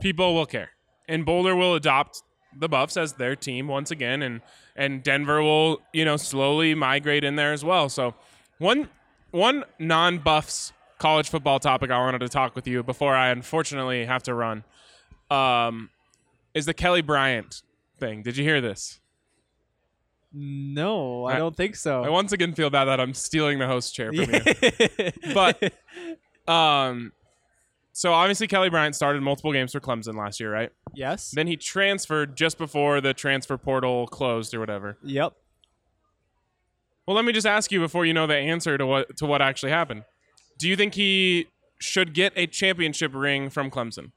[0.00, 0.70] people will care,
[1.08, 2.22] and Boulder will adopt
[2.58, 4.40] the Buffs as their team once again, and
[4.76, 7.88] and Denver will you know slowly migrate in there as well.
[7.88, 8.14] So
[8.58, 8.88] one
[9.30, 14.22] one non-Buffs college football topic I wanted to talk with you before I unfortunately have
[14.22, 14.62] to run
[15.30, 15.90] um,
[16.54, 17.62] is the Kelly Bryant
[17.98, 18.22] thing.
[18.22, 19.00] Did you hear this?
[20.34, 22.02] no, I I- don't think so.
[22.02, 25.10] I once again feel bad that I'm stealing the host chair from you.
[25.34, 25.72] but
[26.50, 27.12] um
[27.92, 30.70] so obviously Kelly Bryant started multiple games for Clemson last year, right?
[30.94, 31.30] yes.
[31.32, 34.96] Then he transferred just before the transfer portal closed or whatever.
[35.04, 35.34] Yep.
[37.06, 39.42] Well, let me just ask you before you know the answer to what to what
[39.42, 40.04] actually happened.
[40.58, 44.12] Do you think he should get a championship ring from Clemson?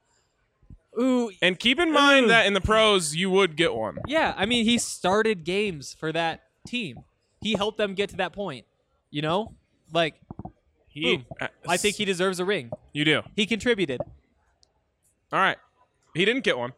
[0.98, 2.28] Ooh, And keep in mind Ooh.
[2.28, 3.98] that in the pros you would get one.
[4.06, 4.32] yeah.
[4.36, 7.00] I mean, he started games for that team.
[7.42, 8.64] He helped them get to that point.
[9.10, 9.54] You know,
[9.92, 10.14] like
[10.88, 11.26] He, Boom.
[11.40, 12.70] uh, I think he deserves a ring.
[12.92, 13.22] you do.
[13.34, 14.00] He contributed.
[15.32, 15.58] All right.
[16.14, 16.72] He didn't get one.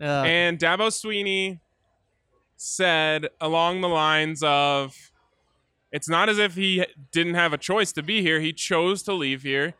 [0.00, 1.60] Uh, And Dabo Swinney
[2.56, 5.07] said along the lines of
[5.92, 8.40] it's not as if he didn't have a choice to be here.
[8.40, 9.74] He chose to leave here.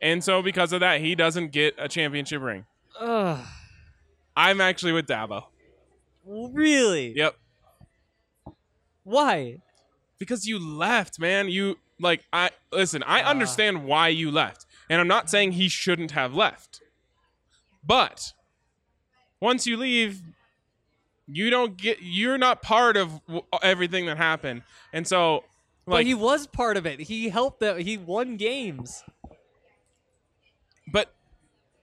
[0.00, 2.66] And so because of that, he doesn't get a championship ring.
[3.00, 3.44] ugh,
[4.36, 5.44] I'm actually with Dabo.
[6.26, 7.12] really?
[7.16, 7.36] Yep.
[9.04, 9.58] Why?
[10.18, 11.48] Because you left, man.
[11.48, 13.30] You Like I listen, I Ah.
[13.30, 16.80] understand why you left, and I'm not saying he shouldn't have left.
[17.86, 18.32] But
[19.40, 20.20] once you leave,
[21.28, 21.98] you don't get.
[22.02, 23.20] You're not part of
[23.62, 25.44] everything that happened, and so
[25.86, 27.00] but he was part of it.
[27.00, 27.78] He helped them.
[27.78, 29.02] He won games,
[30.92, 31.12] but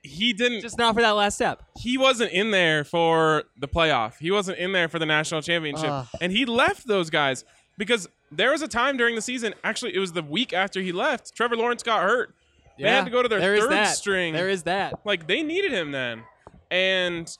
[0.02, 0.60] he didn't.
[0.62, 1.62] just not for that last step.
[1.78, 4.18] he wasn't in there for the playoff.
[4.18, 5.90] He wasn't in there for the national championship.
[5.90, 6.06] Ugh.
[6.20, 7.44] And he left those guys
[7.78, 10.92] because there was a time during the season, actually, it was the week after he
[10.92, 12.34] left, Trevor Lawrence got hurt.
[12.78, 13.96] They had to go to their there is third that.
[13.96, 14.32] string.
[14.34, 15.00] There is that.
[15.04, 16.24] Like, they needed him then.
[16.70, 17.36] And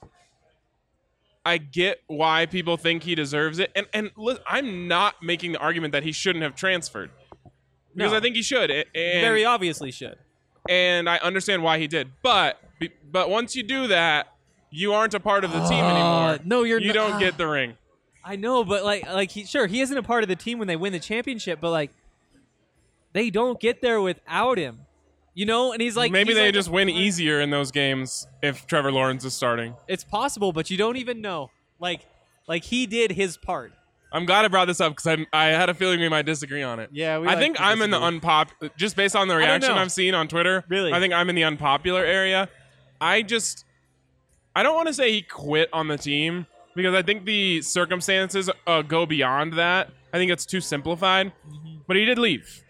[1.45, 3.73] I get why people think he deserves it.
[3.75, 7.11] And, and li- I'm not making the argument that he shouldn't have transferred.
[7.95, 8.17] Because No.
[8.19, 8.71] I think he should.
[8.71, 10.19] And, Very obviously should.
[10.69, 12.11] and I understand why he did.
[12.23, 12.59] But
[13.11, 14.29] but once you do that,
[14.71, 16.39] you aren't a part of the team uh, anymore.
[16.45, 17.77] no, you're you don't get uh, the ring.
[18.25, 20.69] I know, but like, like he sure he isn't a part of the team when
[20.69, 21.91] they win the championship, but like,
[23.13, 24.81] they don't get there without him,
[25.35, 25.73] you know.
[25.73, 28.67] And he's like, Maybe he's they like just win part- easier in those games if
[28.67, 29.75] Trevor Lawrence is starting.
[29.89, 31.51] It's possible, but you don't even know.
[31.79, 32.07] Like,
[32.49, 33.73] like he did his part.
[34.15, 36.63] I'm glad I brought this up because I, I had a feeling we might disagree
[36.63, 36.91] on it.
[36.93, 38.21] Yeah, we I like think to I'm in the disagree.
[38.21, 38.77] unpop.
[38.77, 39.81] Just based on the reaction know.
[39.81, 40.93] I've seen on Twitter, Really?
[40.93, 42.51] I think I'm in the unpopular area.
[43.01, 43.65] I just,
[44.55, 48.51] I don't want to say he quit on the team because I think the circumstances
[48.67, 49.89] uh, go beyond that.
[50.13, 51.33] I think it's too simplified.
[51.87, 52.63] But he did leave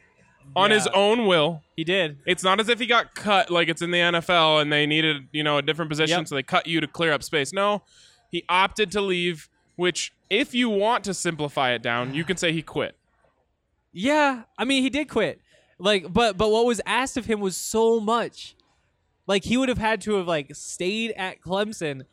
[0.57, 0.99] on his Mm-hmm.
[0.99, 1.63] Own will.
[1.77, 2.19] He did.
[2.27, 5.29] It's not as if he got cut like it's in the NFL and they needed,
[5.33, 6.29] you know, a different position, Yep.
[6.29, 7.53] so they cut you to clear up space.
[7.53, 7.83] No,
[8.31, 12.53] he opted to leave, which, if you want to simplify it down, you can say
[12.53, 12.97] he quit.
[13.93, 15.41] Yeah, I mean he did quit.
[15.79, 18.55] Like, but but what was asked of him was so much.
[19.27, 22.07] Like he would have had to have like stayed at Clemson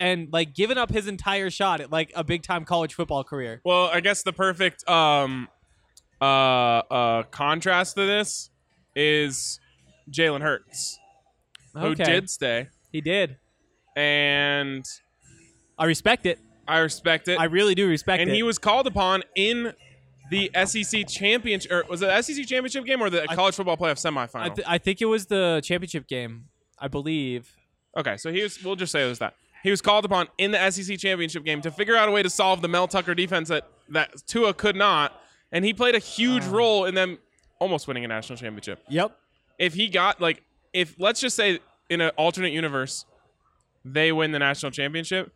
[0.00, 3.60] and like given up his entire shot at like a big time college football career.
[3.64, 5.48] Well, I guess the perfect um,
[6.24, 8.50] uh, uh, contrast to this
[8.96, 9.60] is
[10.10, 10.98] Jalen Hurts,
[11.74, 12.04] who Okay.
[12.04, 13.36] did stay, He did.
[13.96, 14.84] and
[15.78, 16.38] I respect it.
[16.66, 17.38] I respect it.
[17.38, 18.22] I really do respect it.
[18.22, 18.34] and it.
[18.34, 19.74] he was called upon in
[20.30, 24.04] the SEC championship, or was it the SEC championship game or the college football playoff
[24.04, 24.54] I, semifinal?
[24.56, 26.46] th- I think it was the championship game.
[26.78, 27.50] I believe.
[27.96, 28.62] okay, so he was.
[28.64, 31.60] We'll just say it was that he was called upon in the SEC championship game
[31.62, 34.76] to figure out a way to solve the Mel Tucker defense that that Tua could
[34.76, 35.12] not,
[35.54, 36.50] and he played a huge oh.
[36.50, 37.18] role in them
[37.60, 38.82] almost winning a national championship.
[38.88, 39.16] Yep.
[39.58, 40.42] If he got like,
[40.74, 43.06] if let's just say in an alternate universe,
[43.84, 45.32] they win the national championship,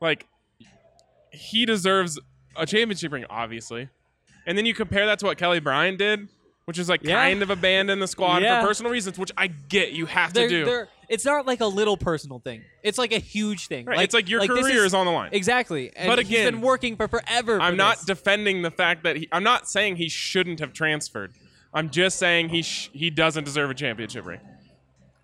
[0.00, 0.26] like
[1.30, 2.20] he deserves
[2.54, 3.88] a championship ring, obviously.
[4.46, 6.28] And then you compare that to what Kelly Bryant did,
[6.64, 7.16] which is like Yeah.
[7.16, 8.60] kind of abandon the squad Yeah.
[8.62, 10.64] for personal reasons, which I get you have to They're, do.
[10.64, 12.62] they're, it's not like a little personal thing.
[12.82, 13.84] It's like a huge thing.
[13.86, 15.30] Right, it's like your this career is on the line.
[15.32, 15.90] Exactly.
[15.94, 17.56] And But he's again, been working for forever.
[17.58, 18.06] for I'm not this.
[18.06, 19.28] defending the fact that he.
[19.32, 21.32] I'm not saying he shouldn't have transferred.
[21.74, 24.40] I'm just saying he sh- he doesn't deserve a championship ring.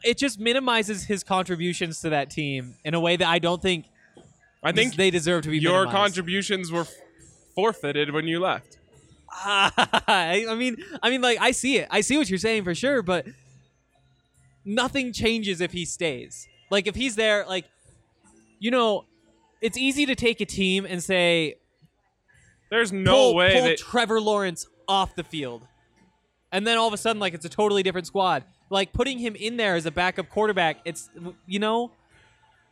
[0.05, 3.87] it just minimizes his contributions to that team in a way that I don't think
[4.63, 5.97] I think they deserve to be your minimized.
[5.97, 6.87] contributions were
[7.55, 8.78] forfeited when you left.
[9.31, 11.89] I I mean, I mean, like I see it.
[11.91, 13.27] I see what you're saying for sure, but
[14.65, 16.49] nothing changes if he stays.
[16.71, 17.65] Like if he's there, like
[18.59, 19.05] you know,
[19.61, 21.57] it's easy to take a team and say
[22.71, 25.67] There's no pull, way pull that Trevor Lawrence off the field,
[26.53, 28.45] and then all of a sudden, like it's a totally different squad.
[28.71, 31.09] Like putting him in there as a backup quarterback, it's
[31.47, 31.91] you know,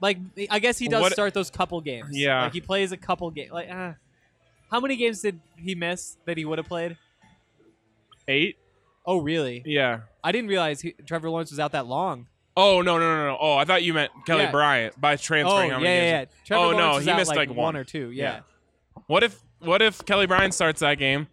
[0.01, 0.19] like
[0.51, 2.09] I guess he does What- start those couple games.
[2.13, 2.45] Yeah.
[2.45, 3.51] like he plays a couple games.
[3.53, 3.93] Like, uh,
[4.71, 6.97] how many games did he miss that he would have played?
[8.29, 8.57] eight.
[9.05, 9.63] Oh, really?
[9.65, 10.01] Yeah.
[10.25, 12.27] I didn't realize he, Trevor Lawrence was out that long.
[12.57, 13.39] Oh no no no no!
[13.39, 14.51] Oh, I thought you meant Kelly Yeah.
[14.51, 15.69] Bryant by Oh, transferring.
[15.69, 16.45] yeah, how many yeah, games yeah.
[16.47, 18.41] Trevor oh Lawrence no, he missed like, like, one or two, yeah.
[19.09, 21.27] What if what if Kelly Bryant starts that game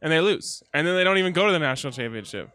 [0.00, 2.50] and they lose, and then they don't even go to the national championship?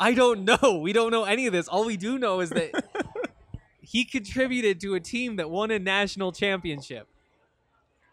[0.00, 0.80] I don't know.
[0.82, 1.68] We don't know any of this.
[1.68, 2.72] All we do know is that
[3.82, 7.06] he contributed to a team that won a national championship,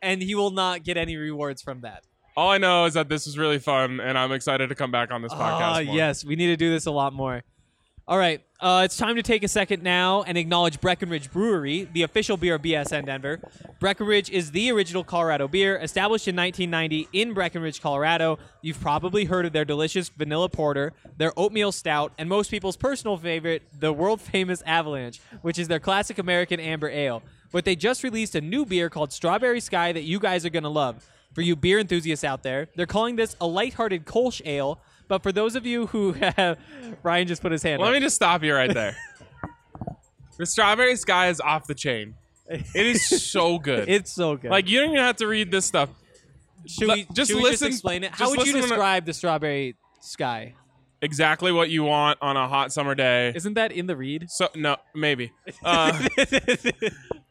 [0.02, 2.04] and he will not get any rewards from that.
[2.38, 5.12] All I know is that this is really fun, and I'm excited to come back
[5.12, 5.86] on this Ah, podcast.
[5.88, 5.96] more.
[5.96, 7.44] yes, we need to do this a lot more.
[8.08, 12.02] All right, uh, it's time to take a second now and acknowledge Breckenridge Brewery, the
[12.04, 13.40] official beer of BSN Denver.
[13.80, 18.38] Breckenridge is the original Colorado beer, established in 1990 in Breckenridge, Colorado.
[18.62, 23.18] You've probably heard of their delicious vanilla porter, their oatmeal stout, and most people's personal
[23.18, 27.22] favorite, the world famous Avalanche, which is their classic American amber ale.
[27.52, 30.64] But they just released a new beer called Strawberry Sky that you guys are going
[30.64, 31.06] to love.
[31.34, 34.82] For you beer enthusiasts out there, they're calling this a lighthearted Kolsch ale.
[35.08, 36.58] But for those of you who have,
[37.04, 37.94] Ryan just put his hand Let up.
[37.94, 38.96] me just stop you right there.
[40.38, 42.16] the strawberry sky is off the chain.
[42.50, 43.88] It is so good.
[43.90, 44.52] It's so good.
[44.52, 45.90] like you don't even have to read this stuff.
[46.68, 48.12] should we just should we listen- explain it?
[48.12, 50.56] How would you describe the strawberry sky.
[51.04, 53.32] Exactly what you want on a hot summer day.
[53.36, 54.30] Isn't that in the read?
[54.30, 55.32] So no, maybe.
[55.64, 56.08] Uh,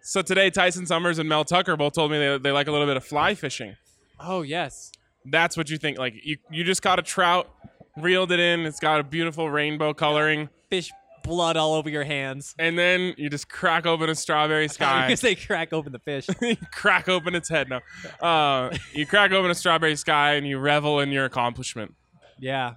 [0.03, 2.87] so today, Tyson Summers and Mel Tucker both told me they, they like a little
[2.87, 3.77] bit of fly fishing.
[4.19, 4.93] oh yes.
[5.27, 5.99] That's what you think.
[5.99, 7.51] Like you, you just caught a trout,
[7.97, 8.61] reeled it in.
[8.61, 10.91] It's got a beautiful rainbow coloring, Fish
[11.23, 12.55] blood all over your hands.
[12.59, 15.03] and then you just crack open a strawberry sky.
[15.03, 16.27] gonna say crack open the fish.
[16.73, 17.69] crack open its head.
[17.69, 17.81] No,
[18.27, 21.95] uh, you crack open a strawberry sky and you revel in your accomplishment.
[22.39, 22.75] Yeah.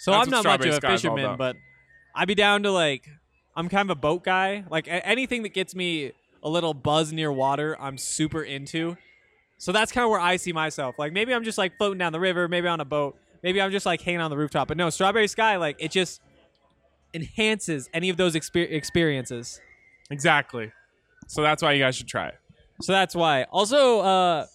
[0.00, 1.56] So That's I'm not much of a fisherman, but
[2.14, 3.08] I'd be down to like
[3.56, 4.64] I'm kind of a boat guy.
[4.70, 8.96] Like anything that gets me a little buzz near water, I'm super into.
[9.58, 10.98] So that's kind of where I see myself.
[10.98, 13.70] Like maybe I'm just like floating down the river, maybe on a boat, maybe I'm
[13.70, 14.68] just like hanging on the rooftop.
[14.68, 16.20] But no, Strawberry Sky, like it just
[17.12, 19.60] enhances any of those exper- experiences.
[20.10, 20.72] Exactly.
[21.26, 22.38] So that's why you guys should try it.
[22.80, 23.44] So that's why.
[23.44, 24.46] Also, uh,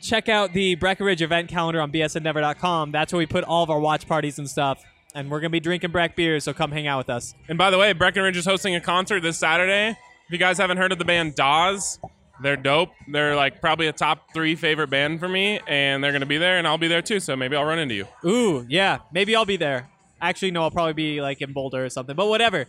[0.00, 2.92] check out the Breckenridge event calendar on bsndenver.com.
[2.92, 4.82] That's where we put all of our watch parties and stuff.
[5.14, 7.34] And we're going to be drinking Breck beers, so come hang out with us.
[7.48, 9.96] And by the way, Breckenridge is hosting a concert this Saturday.
[10.34, 12.00] If you guys haven't heard of the band Dawes,
[12.42, 12.90] they're dope.
[13.06, 16.58] They're like probably a top three favorite band for me, and they're gonna be there,
[16.58, 17.20] and I'll be there too.
[17.20, 18.08] So maybe I'll run into you.
[18.24, 18.98] Ooh, yeah.
[19.12, 19.88] Maybe I'll be there.
[20.20, 22.16] Actually, no, I'll probably be like in Boulder or something.
[22.16, 22.66] But whatever.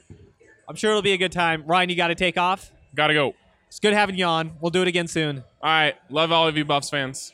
[0.69, 1.63] I'm sure it'll be a good time.
[1.65, 2.69] Ryan, you got to take off.
[2.93, 3.33] Gotta go.
[3.67, 4.51] It's good having you on.
[4.61, 5.37] We'll do it again soon.
[5.63, 7.33] All right, love all of you Buffs fans.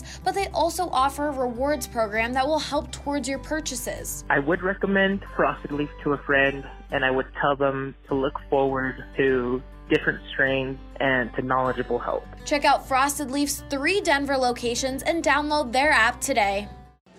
[0.23, 4.23] but they also offer a rewards program that will help towards your purchases.
[4.29, 8.39] I would recommend Frosted Leaf to a friend, and I would tell them to look
[8.49, 12.23] forward to different strains and to knowledgeable help.
[12.45, 16.67] Check out Frosted Leaf's three Denver locations and download their app today.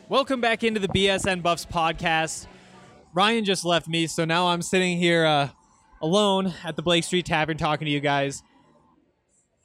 [0.08, 2.46] Welcome back into the BSN Buffs podcast.
[3.14, 5.48] Ryan just left me, so now I'm sitting here uh,
[6.00, 8.42] alone at the Blake Street Tavern talking to you guys.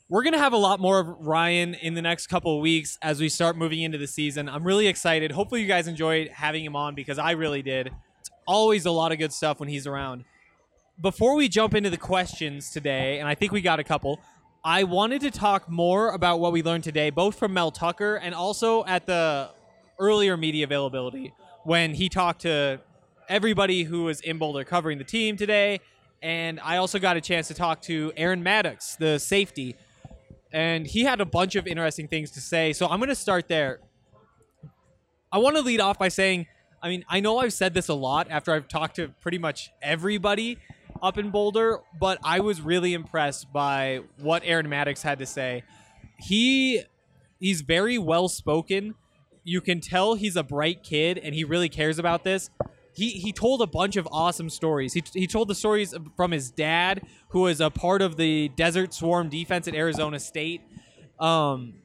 [0.09, 2.97] We're going to have a lot more of Ryan in the next couple of weeks
[3.01, 4.47] as we start moving into the season.
[4.47, 5.33] I'm really excited.
[5.33, 7.91] Hopefully, you guys enjoyed having him on because I really did.
[8.21, 10.23] It's always a lot of good stuff when he's around.
[11.01, 14.21] Before we jump into the questions today, and I think we got a couple,
[14.63, 18.33] I wanted to talk more about what we learned today, both from Mel Tucker and
[18.33, 19.49] also at the
[19.99, 21.33] earlier media availability
[21.65, 22.79] when he talked to
[23.27, 25.81] everybody who was in Boulder covering the team today.
[26.21, 29.75] And I also got a chance to talk to Aaron Maddox, the safety,
[30.57, 32.73] and he had a bunch of interesting things to say.
[32.73, 33.79] So I'm going to start there.
[35.31, 36.47] I want to lead off by saying,
[36.81, 39.69] I mean, I know I've said this a lot after I've talked to pretty much
[39.83, 40.57] everybody
[40.99, 45.63] up in Boulder, but I was really impressed by what Aaron Maddox had to say.
[46.17, 46.81] He
[47.39, 48.95] he's very well spoken.
[49.43, 52.49] You can tell he's a bright kid and he really cares about this.
[52.97, 54.93] He, he told a bunch of awesome stories.
[54.93, 58.91] He, he told the stories from his dad, who was a part of the Desert
[58.91, 60.61] Swarm defense at Arizona State.
[61.19, 61.75] Um,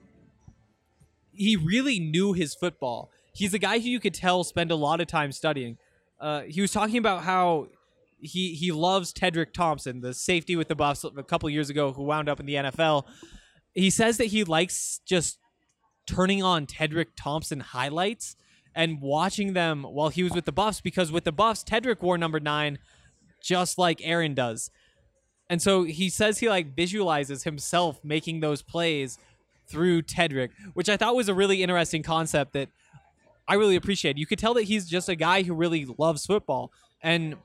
[1.35, 3.11] he really knew his football.
[3.35, 5.77] He's a guy who you could tell spend a lot of time studying.
[6.19, 7.67] Uh, he was talking about how
[8.19, 12.05] he he loves Tedrick Thompson, the safety with the Buffs a couple years ago, who
[12.05, 13.05] wound up in the NFL.
[13.75, 15.39] He says that he likes just
[16.07, 18.35] turning on Tedrick Thompson highlights
[18.75, 22.19] and watching them while he was with the Buffs because with the Buffs, Tedrick wore
[22.19, 22.79] number nine,
[23.43, 24.71] just like Aaron does.
[25.49, 29.19] And so he says he like visualizes himself making those plays
[29.67, 32.69] through Tedrick, which I thought was a really interesting concept that
[33.47, 34.19] I really appreciate.
[34.19, 37.37] You could tell that he's just a guy who really loves football and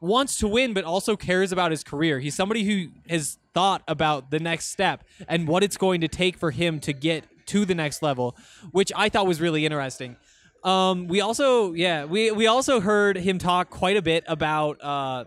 [0.00, 2.20] wants to win, but also cares about his career.
[2.20, 6.36] He's somebody who has thought about the next step and what it's going to take
[6.36, 8.36] for him to get to the next level,
[8.70, 10.16] which I thought was really interesting.
[10.64, 15.24] Um, we also, yeah, we we also heard him talk quite a bit about uh,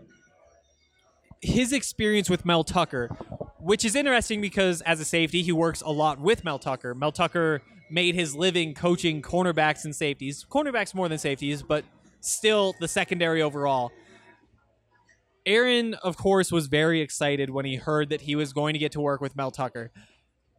[1.40, 3.08] his experience with Mel Tucker,
[3.60, 6.92] which is interesting because as a safety, he works a lot with Mel Tucker.
[6.92, 11.84] Mel Tucker made his living coaching cornerbacks and safeties, cornerbacks more than safeties, but
[12.20, 13.92] still the secondary overall.
[15.46, 18.92] Aaron, of course, was very excited when he heard that he was going to get
[18.92, 19.90] to work with Mel Tucker,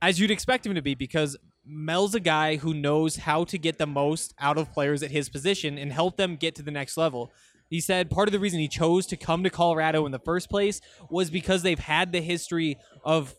[0.01, 1.37] as you'd expect him to be, because
[1.69, 5.29] Mel's a guy who knows how to get the most out of players at his
[5.29, 7.31] position and help them get to the next level.
[7.69, 10.49] He said part of the reason he chose to come to Colorado in the first
[10.49, 13.35] place was because they've had the history of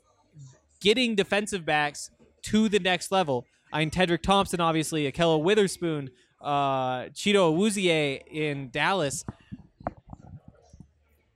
[0.80, 2.10] getting defensive backs
[2.42, 3.46] to the next level.
[3.72, 6.10] I mean, Tedrick Thompson, obviously, Ahkello Witherspoon,
[6.40, 9.24] uh, Chido Awuzie in Dallas,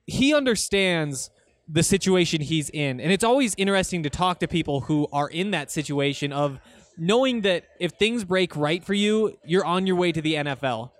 [0.06, 1.30] he understands
[1.68, 3.00] the situation he's in.
[3.00, 6.60] And it's always interesting to talk to people who are in that situation of
[6.96, 10.90] knowing that if things break right for you, you're on your way to the NFL.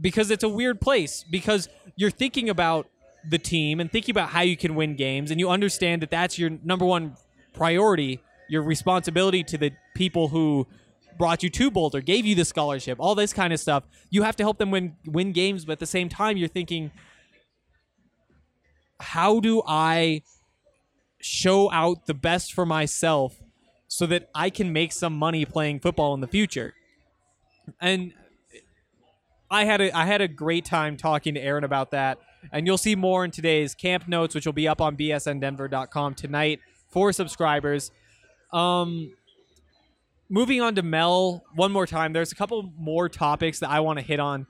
[0.00, 2.86] Because it's a weird place because you're thinking about
[3.28, 6.38] the team and thinking about how you can win games and you understand that that's
[6.38, 7.16] your number one
[7.52, 10.66] priority, your responsibility to the people who
[11.18, 13.82] brought you to Boulder, gave you the scholarship, all this kind of stuff.
[14.08, 16.92] You have to help them win win games, but at the same time you're thinking
[19.00, 20.22] how do I
[21.20, 23.40] show out the best for myself
[23.88, 26.74] so that I can make some money playing football in the future?
[27.80, 28.12] And
[29.50, 32.18] I had a I had a great time talking to Aaron about that.
[32.52, 36.60] And you'll see more in today's camp notes, which will be up on bsndenver.com tonight
[36.88, 37.90] for subscribers.
[38.52, 39.12] Um
[40.28, 42.12] moving on to Mel one more time.
[42.12, 44.46] There's a couple more topics that I want to hit on.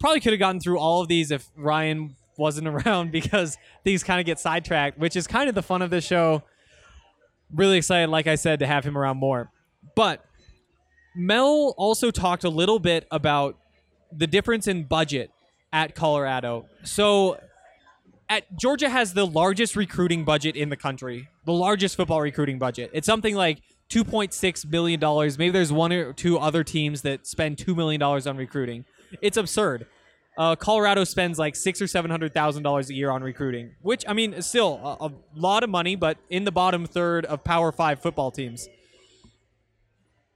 [0.00, 4.18] Probably could have gotten through all of these if Ryan wasn't around because things kind
[4.18, 6.42] of get sidetracked, which is kind of the fun of this show.
[7.54, 9.50] Really excited, like I said, to have him around more.
[9.96, 10.24] But
[11.16, 13.58] Mel also talked a little bit about
[14.12, 15.30] the difference in budget
[15.72, 16.66] at Colorado.
[16.84, 17.38] So
[18.28, 22.90] at Georgia has the largest recruiting budget in the country, the largest football recruiting budget.
[22.92, 25.36] It's something like 2.6 billion dollars.
[25.36, 28.84] Maybe there's one or two other teams that spend 2 million dollars on recruiting.
[29.20, 29.86] It's absurd.
[30.38, 34.04] Uh, Colorado spends like six or seven hundred thousand dollars a year on recruiting, which
[34.08, 37.72] I mean still a, a lot of money, but in the bottom third of Power
[37.72, 38.68] Five football teams.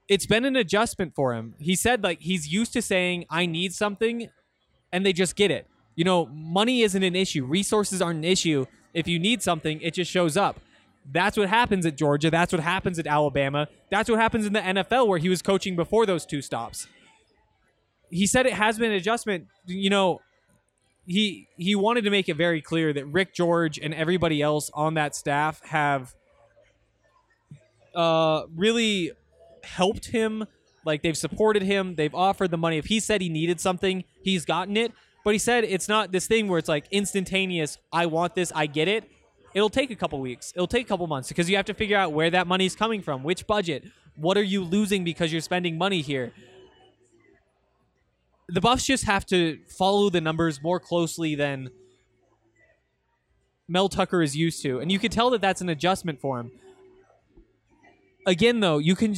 [0.07, 1.55] It's been an adjustment for him.
[1.59, 4.29] He said like he's used to saying I need something,
[4.93, 5.67] and they just get it.
[5.95, 7.45] You know, money isn't an issue.
[7.45, 8.67] Resources aren't an issue.
[8.93, 10.61] If you need something, it just shows up.
[11.11, 12.31] That's what happens at Georgia.
[12.31, 13.69] That's what happens at Alabama.
[13.91, 16.89] That's what happens in the NFL where he was coaching before those two stops
[18.15, 19.49] he said it has been an adjustment.
[19.67, 20.21] You know,
[21.05, 24.95] he he wanted to make it very clear that Rick George and everybody else on
[24.95, 26.15] that staff have
[27.93, 29.11] uh, really
[29.65, 30.47] helped him.
[30.87, 32.79] Like they've supported him, they've offered the money.
[32.79, 34.93] If he said he needed something, he's gotten it.
[35.25, 37.79] But he said it's not this thing where it's like instantaneous.
[37.93, 39.11] I want this, I get it.
[39.55, 40.53] It'll take a couple weeks.
[40.55, 43.03] It'll take a couple months because you have to figure out where that money's coming
[43.03, 43.85] from, which budget,
[44.15, 46.33] what are you losing because you're spending money here
[48.49, 51.71] the Buffs just have to follow the numbers more closely than
[53.69, 56.51] Mel Tucker is used to, and you can tell that that's an adjustment for him.
[58.27, 59.17] Again, though, you can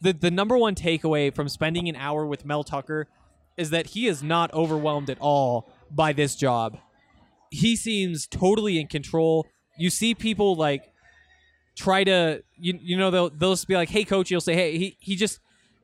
[0.00, 3.08] the the number one takeaway from spending an hour with Mel Tucker
[3.56, 6.78] is that he is not overwhelmed at all by this job.
[7.50, 9.46] He seems totally in control.
[9.78, 10.92] You see people like
[11.76, 14.78] try to you, you know they'll they'll just be like, "Hey, coach," you'll say, "Hey,"
[14.78, 15.40] he he just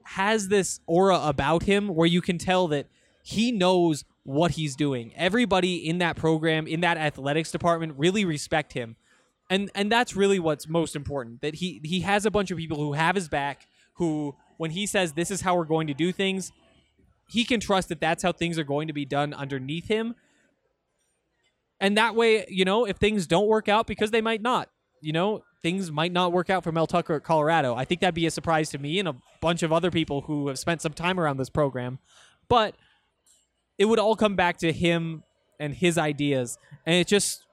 [0.09, 2.87] has this aura about him where you can tell that
[3.23, 5.13] he knows what he's doing.
[5.15, 8.97] Everybody in that program, in that athletics department, really respect him.
[9.51, 11.43] And and that's really what's most important.
[11.43, 14.87] That he he has a bunch of people who have his back, who when he
[14.87, 16.53] says this is how we're going to do things,
[17.29, 20.15] he can trust that that's how things are going to be done underneath him.
[21.81, 24.71] And that way, you know, if things don't work out because they might not,
[25.03, 27.75] you know, things might not work out for Mel Tucker at Colorado.
[27.75, 30.49] I think that'd be a surprise to me and a bunch of other people who
[30.49, 31.99] have spent some time around this program.
[32.49, 32.77] But
[33.77, 35.25] it would all come back to him
[35.59, 36.59] and his ideas.
[36.87, 37.45] And it just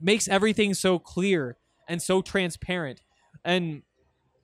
[0.00, 1.56] makes everything so clear
[1.88, 3.00] and so transparent.
[3.44, 3.82] And,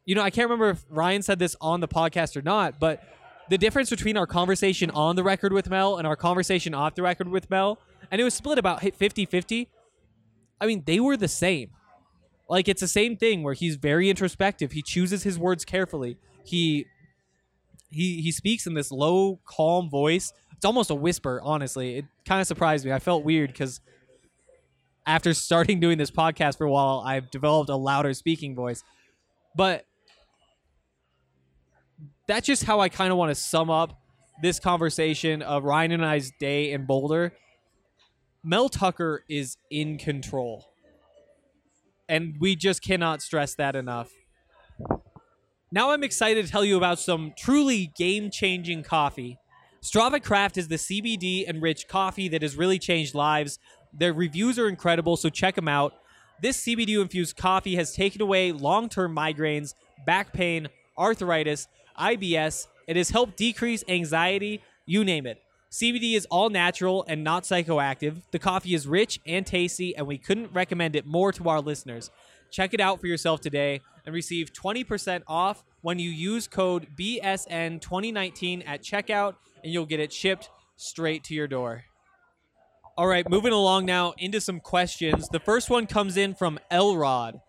[0.04, 3.02] you know, I can't remember if Ryan said this on the podcast or not, but
[3.50, 7.02] the difference between our conversation on the record with Mel and our conversation off the
[7.02, 7.78] record with Mel,
[8.10, 9.68] and it was split about 50 50.
[10.60, 11.70] I mean, they were the same
[12.50, 14.72] like it's the same thing where he's very introspective.
[14.72, 16.18] He chooses his words carefully.
[16.44, 16.86] He
[17.90, 20.32] he he speaks in this low, calm voice.
[20.56, 21.98] It's almost a whisper, honestly.
[21.98, 22.92] It kind of surprised me.
[22.92, 23.80] I felt weird cuz
[25.06, 28.82] after starting doing this podcast for a while, I've developed a louder speaking voice.
[29.56, 29.86] But
[32.26, 33.96] that's just how I kind of want to sum up
[34.42, 37.32] this conversation of Ryan and I's day in Boulder.
[38.42, 40.69] Mel Tucker is in control
[42.10, 44.10] and we just cannot stress that enough.
[45.72, 49.38] Now I'm excited to tell you about some truly game-changing coffee.
[49.80, 53.60] Strava Craft is the CBD enriched coffee that has really changed lives.
[53.96, 55.94] Their reviews are incredible, so check them out.
[56.42, 62.66] This CBD infused coffee has taken away long term migraines, back pain, arthritis, IBS.
[62.88, 65.38] It has helped decrease anxiety, you name it.
[65.70, 68.22] CBD is all natural and not psychoactive.
[68.32, 72.10] The coffee is rich and tasty, and we couldn't recommend it more to our listeners.
[72.50, 78.64] Check it out for yourself today and receive 20% off when you use code BSN2019
[78.66, 81.84] at checkout, and you'll get it shipped straight to your door.
[82.96, 85.28] All right, moving along now into some questions.
[85.28, 87.40] The first one comes in from Elrod,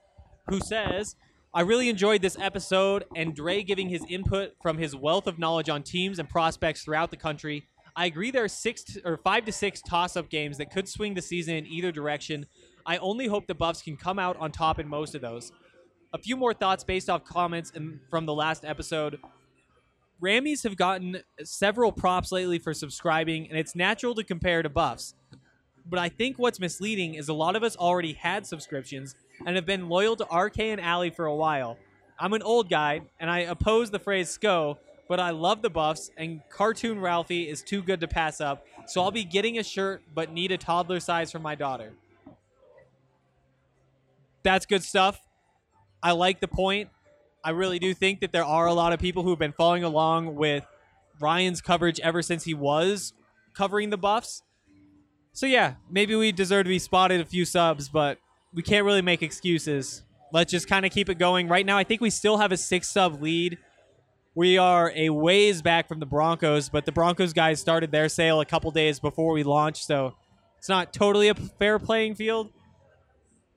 [0.47, 1.15] who says,
[1.55, 5.69] I really enjoyed this episode and Dre giving his input from his wealth of knowledge
[5.69, 7.67] on teams and prospects throughout the country.
[7.95, 11.13] I agree there are six t- or five to six toss-up games that could swing
[11.13, 12.45] the season in either direction.
[12.85, 15.51] I only hope the Buffs can come out on top in most of those.
[16.13, 19.19] A few more thoughts based off comments in, from the last episode.
[20.21, 25.15] Rammies have gotten several props lately for subscribing, and it's natural to compare to Buffs.
[25.85, 29.15] But I think what's misleading is a lot of us already had subscriptions
[29.45, 31.77] and have been loyal to RK and Alley for a while.
[32.19, 34.77] I'm an old guy, and I oppose the phrase SCO,
[35.11, 39.01] but I love the Buffs, and Cartoon Ralphie is too good to pass up, so
[39.01, 41.91] I'll be getting a shirt, but need a toddler size for my daughter.
[44.41, 45.19] That's good stuff.
[46.01, 46.91] I like the point.
[47.43, 49.83] I really do think that there are a lot of people who have been following
[49.83, 50.63] along with
[51.19, 53.11] Ryan's coverage ever since he was
[53.53, 54.43] covering the Buffs.
[55.33, 58.17] So yeah, maybe we deserve to be spotted a few subs, but
[58.53, 60.03] we can't really make excuses.
[60.31, 61.49] Let's just kind of keep it going.
[61.49, 63.57] Right now, I think we still have a six sub lead.
[64.33, 68.39] We are a ways back from the Broncos, but the Broncos guys started their sale
[68.39, 70.15] a couple days before we launched, so
[70.57, 72.49] it's not totally a fair playing field.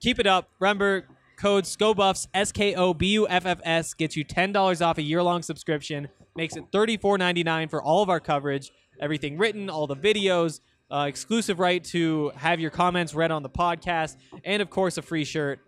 [0.01, 0.49] Keep it up.
[0.59, 1.05] Remember,
[1.37, 5.01] code SCOBUFFS, S K O B U F F S, gets you $10 off a
[5.01, 9.95] year long subscription, makes it $34.99 for all of our coverage, everything written, all the
[9.95, 10.59] videos,
[10.91, 15.01] uh, exclusive right to have your comments read on the podcast, and of course, a
[15.01, 15.59] free shirt.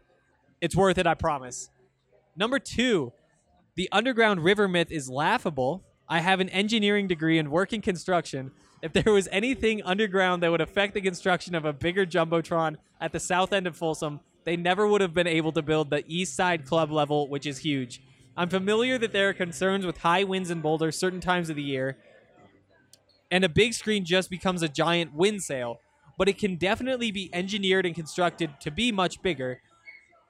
[0.60, 1.70] It's worth it, I promise.
[2.36, 3.14] Number two,
[3.78, 5.84] the underground river myth is laughable.
[6.09, 8.51] I have an engineering degree and work in construction.
[8.82, 13.11] If there was anything underground that would affect the construction of a bigger jumbotron at
[13.11, 16.36] the south end of Folsom, they never would have been able to build the east
[16.36, 18.01] side club level, which is huge.
[18.36, 21.63] I'm familiar that there are concerns with high winds in Boulder certain times of the
[21.63, 21.97] year,
[23.30, 25.82] and a big screen just becomes a giant wind sail,
[26.17, 29.61] but it can definitely be engineered and constructed to be much bigger,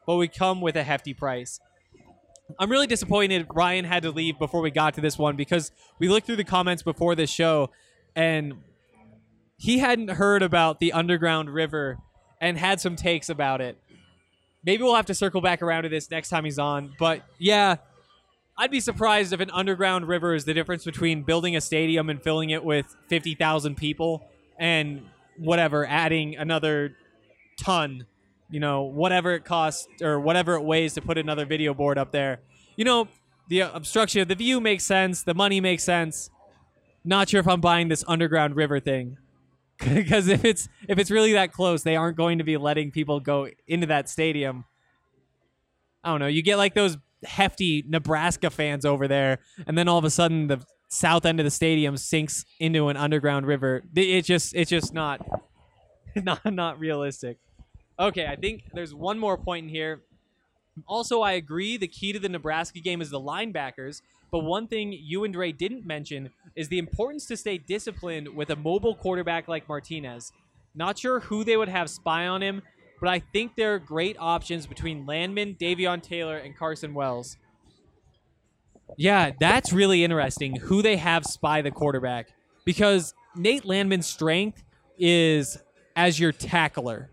[0.05, 1.61] but would come with a hefty price.
[2.59, 6.07] I'm really disappointed Ryan had to leave before we got to this one because we
[6.07, 7.71] looked through the comments before this show
[8.15, 8.53] and
[9.57, 11.97] he hadn't heard about the underground river
[12.39, 13.77] and had some takes about it.
[14.63, 17.77] Maybe we'll have to circle back around to this next time he's on, but yeah,
[18.57, 22.21] I'd be surprised if an underground river is the difference between building a stadium and
[22.21, 24.27] filling it with 50,000 people
[24.57, 25.05] and
[25.37, 26.95] whatever adding another
[27.59, 28.05] ton
[28.49, 32.11] you know, whatever it costs or whatever it weighs to put another video board up
[32.11, 32.39] there.
[32.75, 33.07] You know,
[33.49, 36.29] the obstruction of the view makes sense, the money makes sense.
[37.03, 39.17] Not sure if I'm buying this underground river thing.
[39.93, 43.19] Because if it's if it's really that close, they aren't going to be letting people
[43.19, 44.65] go into that stadium.
[46.03, 46.25] I don't know.
[46.25, 49.37] You get like those hefty Nebraska fans over there,
[49.67, 52.97] and then all of a sudden the south end of the stadium sinks into an
[52.97, 53.83] underground river.
[53.95, 55.21] It's just it's just not
[56.15, 57.37] not not realistic.
[57.99, 60.03] Okay, I think there's one more point in here.
[60.87, 64.93] Also, I agree the key to the Nebraska game is the linebackers, but one thing
[64.93, 69.47] you and Dre didn't mention is the importance to stay disciplined with a mobile quarterback
[69.47, 70.31] like Martinez.
[70.75, 72.61] Not sure who they would have spy on him,
[72.99, 77.37] but I think there are great options between Landman, Davion Taylor, and Carson Wells.
[78.95, 82.29] Yeah, that's really interesting who they have spy the quarterback
[82.63, 84.63] because Nate Landman's strength
[84.97, 85.57] is
[85.95, 87.09] as your tackler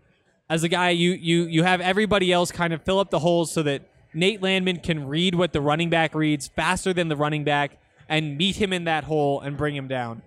[0.49, 3.51] as a guy you you you have everybody else kind of fill up the holes
[3.51, 7.43] so that Nate Landman can read what the running back reads faster than the running
[7.43, 7.77] back
[8.07, 10.21] and meet him in that hole and bring him down.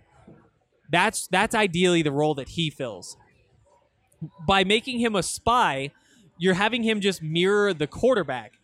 [0.91, 3.17] That's that's ideally the role that he fills.
[4.47, 5.93] By making him a spy,
[6.39, 8.55] you're having him just mirror the quarterback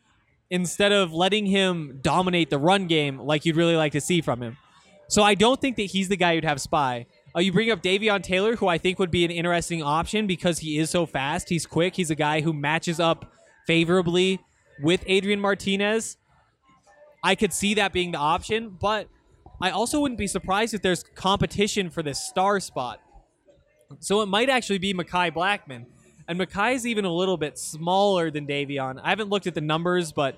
[0.50, 4.42] instead of letting him dominate the run game like you'd really like to see from
[4.42, 4.57] him.
[5.09, 7.07] So I don't think that he's the guy you'd have spy.
[7.37, 10.61] Uh, you bring up Davion Taylor, who I think would be an interesting option because
[10.61, 11.49] he is so fast.
[11.49, 11.97] He's quick.
[11.97, 13.32] He's a guy who matches up
[13.66, 14.39] favorably
[14.82, 16.16] with Adrian Martinez.
[17.24, 19.09] I could see that being the option, but
[19.61, 23.01] I also wouldn't be surprised if there's competition for this star spot.
[23.99, 25.87] So it might actually be Mekhi Blackmon.
[26.28, 29.01] And Mekhi is even a little bit smaller than Davion.
[29.03, 30.37] I haven't looked at the numbers, but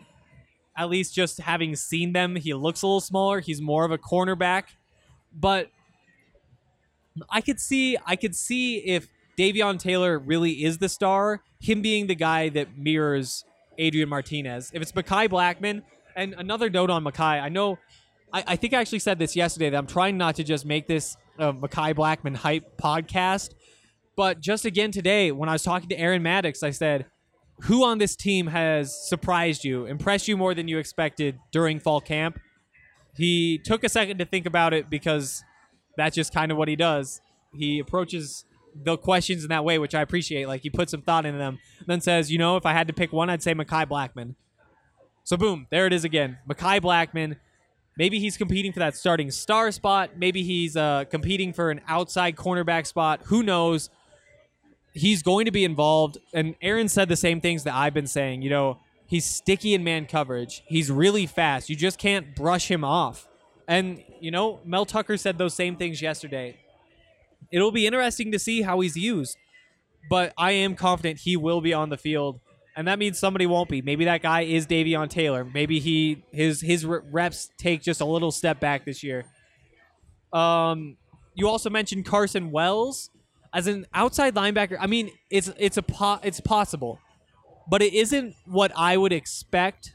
[0.76, 3.40] at least just having seen them, he looks a little smaller.
[3.40, 4.64] He's more of a cornerback.
[5.32, 5.70] But
[7.30, 9.08] I could see I could see if
[9.38, 13.44] Davion Taylor really is the star, him being the guy that mirrors
[13.78, 14.70] Adrian Martinez.
[14.72, 15.82] If it's Mekhi Blackmon,
[16.14, 17.78] and another note on Mekhi, I know
[18.32, 20.86] I, I think I actually said this yesterday that I'm trying not to just make
[20.86, 23.54] this a Mekhi Blackmon hype podcast.
[24.16, 27.06] But just again today, when I was talking to Aaron Maddox, I said,
[27.62, 32.00] who on this team has surprised you, impressed you more than you expected during fall
[32.00, 32.38] camp?
[33.16, 35.42] He took a second to think about it because
[35.97, 37.20] that's just kind of what he does.
[37.53, 38.44] He approaches
[38.74, 40.47] the questions in that way, which I appreciate.
[40.49, 42.92] Like he puts some thought into them, then says, "You know, if I had to
[42.92, 44.34] pick one, I'd say Mekhi Blackmon."
[45.24, 46.38] So boom, there it is again.
[46.49, 47.36] Mekhi Blackmon.
[47.99, 50.11] Maybe he's competing for that starting star spot.
[50.18, 53.22] Maybe he's uh, competing for an outside cornerback spot.
[53.24, 53.88] Who knows?
[54.92, 56.18] He's going to be involved.
[56.34, 58.42] And Aaron said the same things that I've been saying.
[58.42, 60.62] You know, he's sticky in man coverage.
[60.66, 61.70] He's really fast.
[61.70, 63.26] You just can't brush him off.
[63.68, 66.56] And, you know, Mel Tucker said those same things yesterday.
[67.50, 69.36] It'll be interesting to see how he's used.
[70.08, 72.40] But I am confident he will be on the field
[72.76, 73.80] and that means somebody won't be.
[73.80, 75.44] Maybe that guy is Davion Taylor.
[75.44, 79.24] Maybe he his his reps take just a little step back this year.
[80.30, 80.98] Um,
[81.34, 83.10] you also mentioned Carson Wells
[83.54, 84.76] as an outside linebacker.
[84.78, 87.00] I mean, it's it's a po- it's possible,
[87.66, 89.94] but it isn't what I would expect.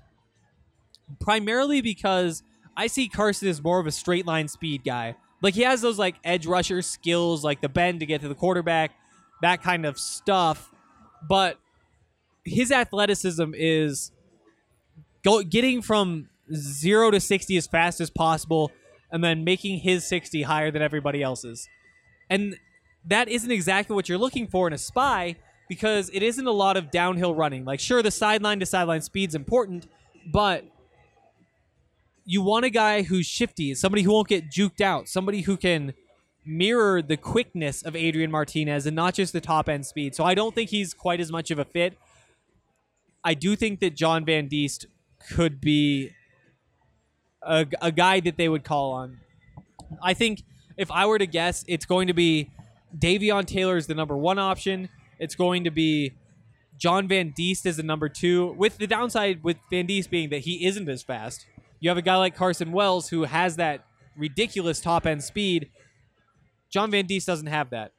[1.19, 2.41] Primarily because
[2.75, 5.15] I see Carson as more of a straight line speed guy.
[5.41, 8.35] Like he has those like edge rusher skills, like the bend to get to the
[8.35, 8.91] quarterback,
[9.41, 10.71] that kind of stuff.
[11.27, 11.59] But
[12.45, 14.11] his athleticism is
[15.23, 18.71] go, getting from zero to 60 as fast as possible
[19.11, 21.67] and then making his 60 higher than everybody else's.
[22.29, 22.57] And
[23.05, 25.35] that isn't exactly what you're looking for in a spy
[25.67, 27.65] because it isn't a lot of downhill running.
[27.65, 29.87] Like, sure, the sideline to sideline speed's important,
[30.31, 30.65] but
[32.25, 35.93] you want a guy who's shifty, somebody who won't get juked out, somebody who can
[36.45, 40.15] mirror the quickness of Adrian Martinez and not just the top end speed.
[40.15, 41.97] So I don't think he's quite as much of a fit
[43.23, 44.87] I do think that John Van Diest
[45.29, 46.11] could be
[47.43, 49.19] a, a guy that they would call on.
[50.01, 50.43] I think
[50.77, 52.49] if I were to guess, it's going to be
[52.97, 54.89] Davion Taylor is the number one option.
[55.19, 56.13] It's going to be
[56.77, 60.39] John Van Diest as the number two, with the downside with Van Diest being that
[60.39, 61.45] he isn't as fast.
[61.81, 63.83] You have a guy like Carson Wells who has that
[64.15, 65.69] ridiculous top end speed.
[66.69, 67.91] John Van Diest doesn't have that.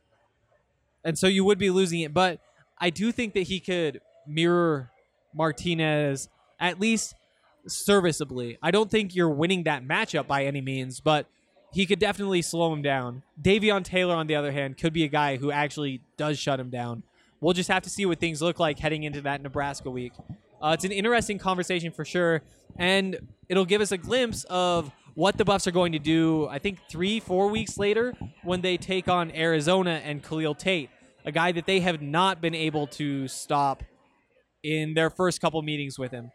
[1.04, 2.14] And so you would be losing it.
[2.14, 2.40] But
[2.78, 4.90] I do think that he could mirror
[5.34, 6.28] Martinez
[6.60, 7.14] at least
[7.66, 8.56] serviceably.
[8.62, 11.26] I don't think you're winning that matchup by any means, but
[11.72, 13.22] he could definitely slow him down.
[13.40, 16.70] Davion Taylor, on the other hand, could be a guy who actually does shut him
[16.70, 17.02] down.
[17.40, 20.12] We'll just have to see what things look like heading into that Nebraska week.
[20.62, 22.42] Uh, it's an interesting conversation for sure,
[22.76, 26.46] and it'll give us a glimpse of what the Buffs are going to do.
[26.48, 30.90] I think three, four weeks later when they take on Arizona and Khalil Tate,
[31.24, 33.82] a guy that they have not been able to stop
[34.62, 36.30] in their first couple meetings with him.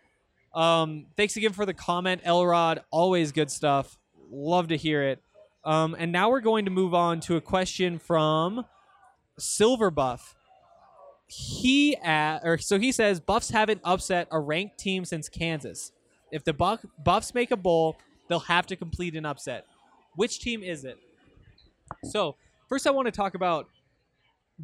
[0.54, 2.82] Um, thanks again for the comment, Elrod.
[2.92, 3.98] Always good stuff.
[4.30, 5.22] Love to hear it.
[5.64, 8.66] Um, and now we're going to move on to a question from
[9.38, 10.37] Silver Buff.
[11.28, 15.92] He at, or so he says Buffs haven't upset a ranked team since Kansas.
[16.32, 17.98] If the Buff, Buffs make a bowl,
[18.28, 19.66] they'll have to complete an upset.
[20.16, 20.98] Which team is it?
[22.06, 22.36] So
[22.70, 23.68] first, I want to talk about: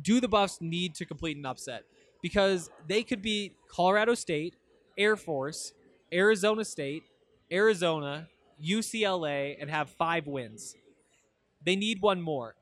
[0.02, 1.84] Do the Buffs need to complete an upset?
[2.24, 4.56] because they could be Colorado State,
[4.98, 5.74] Air Force,
[6.12, 7.04] Arizona State,
[7.52, 8.30] Arizona,
[8.66, 10.76] UCLA, and have five wins.
[11.64, 12.56] They need one more.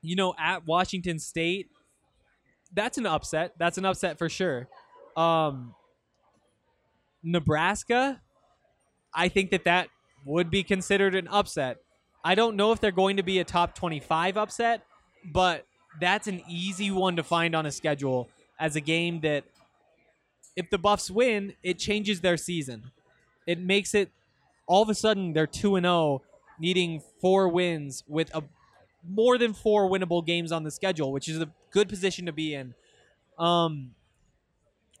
[0.00, 1.68] You know, at Washington State,
[2.72, 3.54] that's an upset.
[3.58, 4.68] That's an upset for sure.
[5.16, 5.74] Um,
[7.22, 8.20] Nebraska,
[9.14, 9.88] I think that that
[10.24, 11.78] would be considered an upset.
[12.24, 14.82] I don't know if they're going to be a top 25 upset,
[15.24, 15.66] but
[16.00, 19.44] that's an easy one to find on a schedule as a game that
[20.56, 22.90] if the Buffs win, it changes their season.
[23.46, 24.10] It makes it
[24.66, 26.22] all of a sudden they're 2 and 0
[26.58, 28.42] needing four wins with a
[29.08, 32.54] more than four winnable games on the schedule, which is a good position to be
[32.54, 32.74] in.
[33.38, 33.94] Um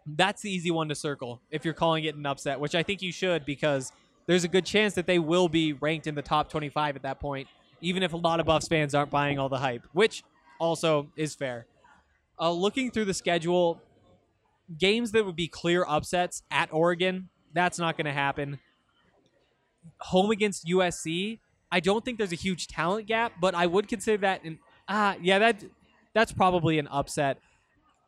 [0.06, 3.02] that's the easy one to circle if you're calling it an upset, which I think
[3.02, 3.92] you should because
[4.26, 7.20] there's a good chance that they will be ranked in the top 25 at that
[7.20, 7.48] point,
[7.80, 10.22] even if a lot of Buffs fans aren't buying all the hype, which
[10.58, 11.66] also is fair.
[12.38, 13.80] Uh, looking through the schedule,
[14.78, 18.58] games that would be clear upsets at Oregon, that's not going to happen.
[20.00, 21.40] Home against USC,
[21.72, 24.58] I don't think there's a huge talent gap, but I would consider that an
[24.88, 25.64] ah yeah that
[26.14, 27.38] that's probably an upset.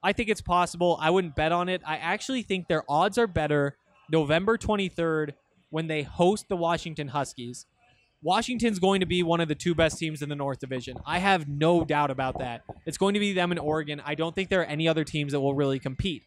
[0.02, 0.98] I think it's possible.
[1.00, 1.80] I wouldn't bet on it.
[1.86, 3.76] I actually think their odds are better
[4.10, 5.34] November 23rd
[5.70, 7.66] when they host the Washington Huskies.
[8.22, 10.96] Washington's going to be one of the two best teams in the North Division.
[11.04, 12.62] I have no doubt about that.
[12.86, 14.00] It's going to be them in Oregon.
[14.04, 16.22] I don't think there are any other teams that will really compete.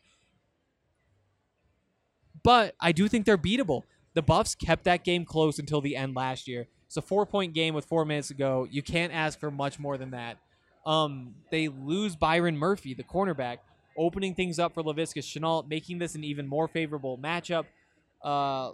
[2.43, 3.83] But I do think they're beatable.
[4.13, 6.67] The Buffs kept that game close until the end last year.
[6.95, 8.65] It's a four point game with four minutes to go.
[8.71, 10.37] You can't ask for much more than that.
[10.85, 13.57] Um, they lose Byron Murphy, the cornerback.
[13.97, 17.65] opening things up for Laviska Shenault, making this an even more favorable matchup.
[18.23, 18.71] Uh,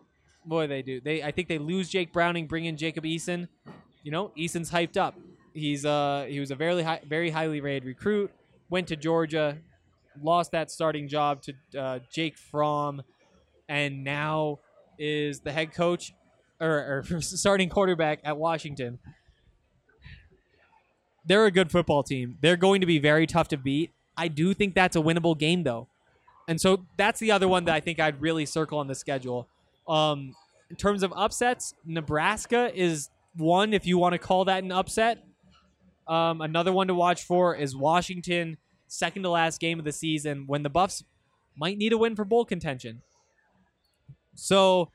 [0.48, 1.02] do they do?
[1.02, 3.48] They I think they lose Jake Browning, bring in Jacob Eason.
[4.04, 5.16] You know, Eason's hyped up.
[5.56, 8.30] He's uh he was a very high, very highly rated recruit.
[8.70, 9.58] Went to Georgia,
[10.22, 13.02] lost that starting job to uh, Jake Fromm,
[13.68, 14.60] and now
[15.00, 16.14] is the head coach
[16.62, 18.99] or, or starting quarterback at Washington.
[21.26, 22.38] They're a good football team.
[22.41, 23.91] They're going to be very tough to beat.
[24.18, 25.88] I do think that's a winnable game though.
[26.47, 29.47] And so that's the other one that I think I'd really circle on the schedule.
[29.88, 30.36] Um,
[30.70, 35.24] in terms of upsets, Nebraska is one if you want to call that an upset.
[36.07, 38.57] Um, another one to watch for is Washington,
[38.88, 41.03] second to last game of the season, when the Buffs
[41.55, 43.01] might need a win for bowl contention.
[44.36, 44.89] So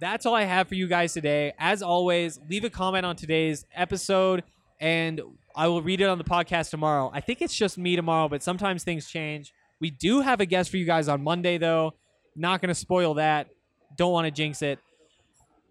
[0.00, 1.52] that's all I have for you guys today.
[1.58, 4.44] As always, leave a comment on today's episode
[4.80, 5.20] and
[5.54, 7.10] I will read it on the podcast tomorrow.
[7.14, 9.52] I think it's just me tomorrow, but sometimes things change.
[9.80, 11.94] We do have a guest for you guys on Monday, though.
[12.34, 13.48] Not going to spoil that.
[13.96, 14.78] Don't want to jinx it.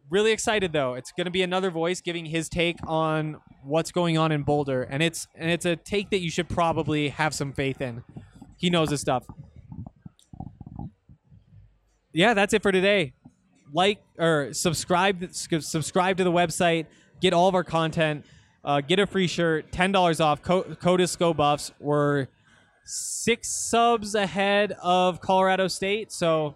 [0.10, 0.94] Really excited though.
[0.94, 4.84] It's going to be another voice giving his take on what's going on in Boulder,
[4.84, 8.04] and it's and it's a take that you should probably have some faith in.
[8.56, 9.26] He knows his stuff.
[12.14, 13.14] Yeah, that's it for today.
[13.74, 16.86] Like or subscribe subscribe to the website.
[17.22, 18.26] Get all of our content.
[18.64, 19.72] Uh, get a free shirt.
[19.72, 20.42] Ten dollars off.
[20.42, 21.72] Co- code is SCO Buffs.
[21.80, 22.28] We're
[22.86, 26.12] six subs ahead of Colorado State.
[26.12, 26.56] So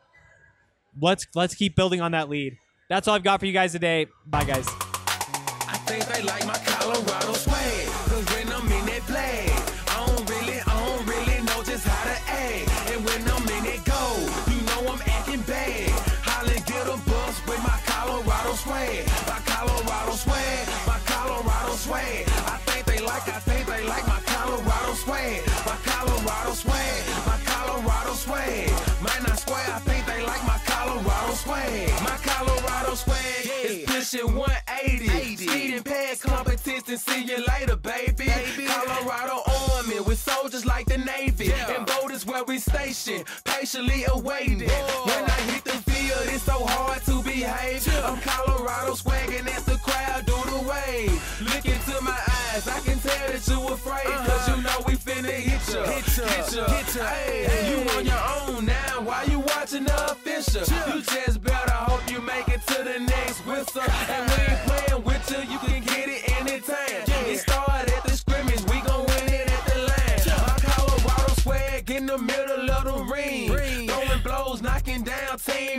[1.01, 2.57] let's let's keep building on that lead.
[2.89, 4.07] That's all I've got for you guys today.
[4.25, 4.67] Bye, guys.
[34.09, 35.07] shit 180.
[35.07, 35.35] 80.
[35.35, 38.25] Speeding past competition, see you later, baby.
[38.25, 38.65] baby.
[38.65, 39.43] Colorado
[39.75, 41.45] Army with soldiers like the Navy.
[41.45, 41.75] Yeah.
[41.75, 44.61] And boulders where we stationed, patiently awaiting.
[44.61, 45.05] Whoa.
[45.05, 47.85] When I hit the field, it's so hard to behave.
[47.85, 48.09] Yeah.
[48.09, 51.41] I'm Colorado swagging as the crowd do the wave.
[51.41, 52.28] Look into my eyes.
[52.67, 54.05] I can tell that you afraid.
[54.05, 55.83] Cause you know we finna hit ya.
[55.85, 57.05] Hit ya, hit ya, hit ya.
[57.05, 57.71] Hey, hey.
[57.71, 59.01] you on your own now.
[59.01, 60.61] Why you watching the official?
[60.93, 63.81] You just better hope you make it to the next whistle.
[63.81, 66.28] And we ain't playing with you, you can get it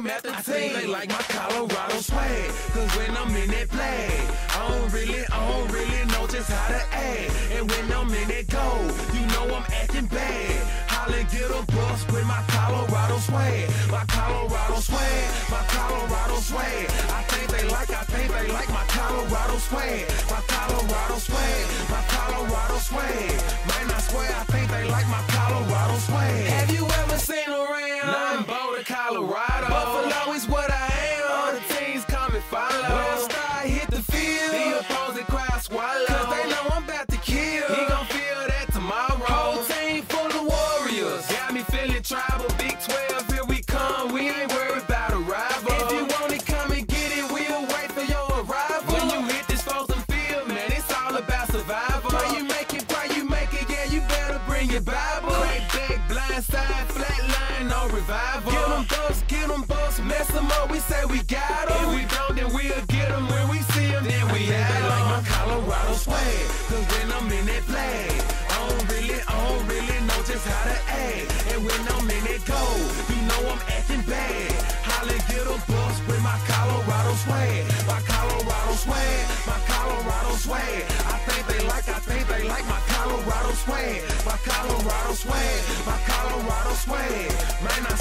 [0.00, 0.72] down team after team.
[0.74, 2.50] They like my Colorado swag.
[2.72, 4.10] Cause when I'm in that flag,
[4.50, 7.30] I don't really, I don't really know just how to act.
[7.52, 8.82] And when I'm in that goal,
[9.14, 10.66] you know I'm acting bad.
[10.88, 13.70] Holla, get a bus with my Colorado swag.
[13.90, 16.86] My Colorado swag, my Colorado swag.
[17.10, 20.06] I think they like, I think they like my Colorado swag.
[20.30, 23.30] My Colorado swag, my Colorado swag.
[23.68, 26.46] Man, I swear, I think they like my Colorado swag.
[26.46, 26.79] Have you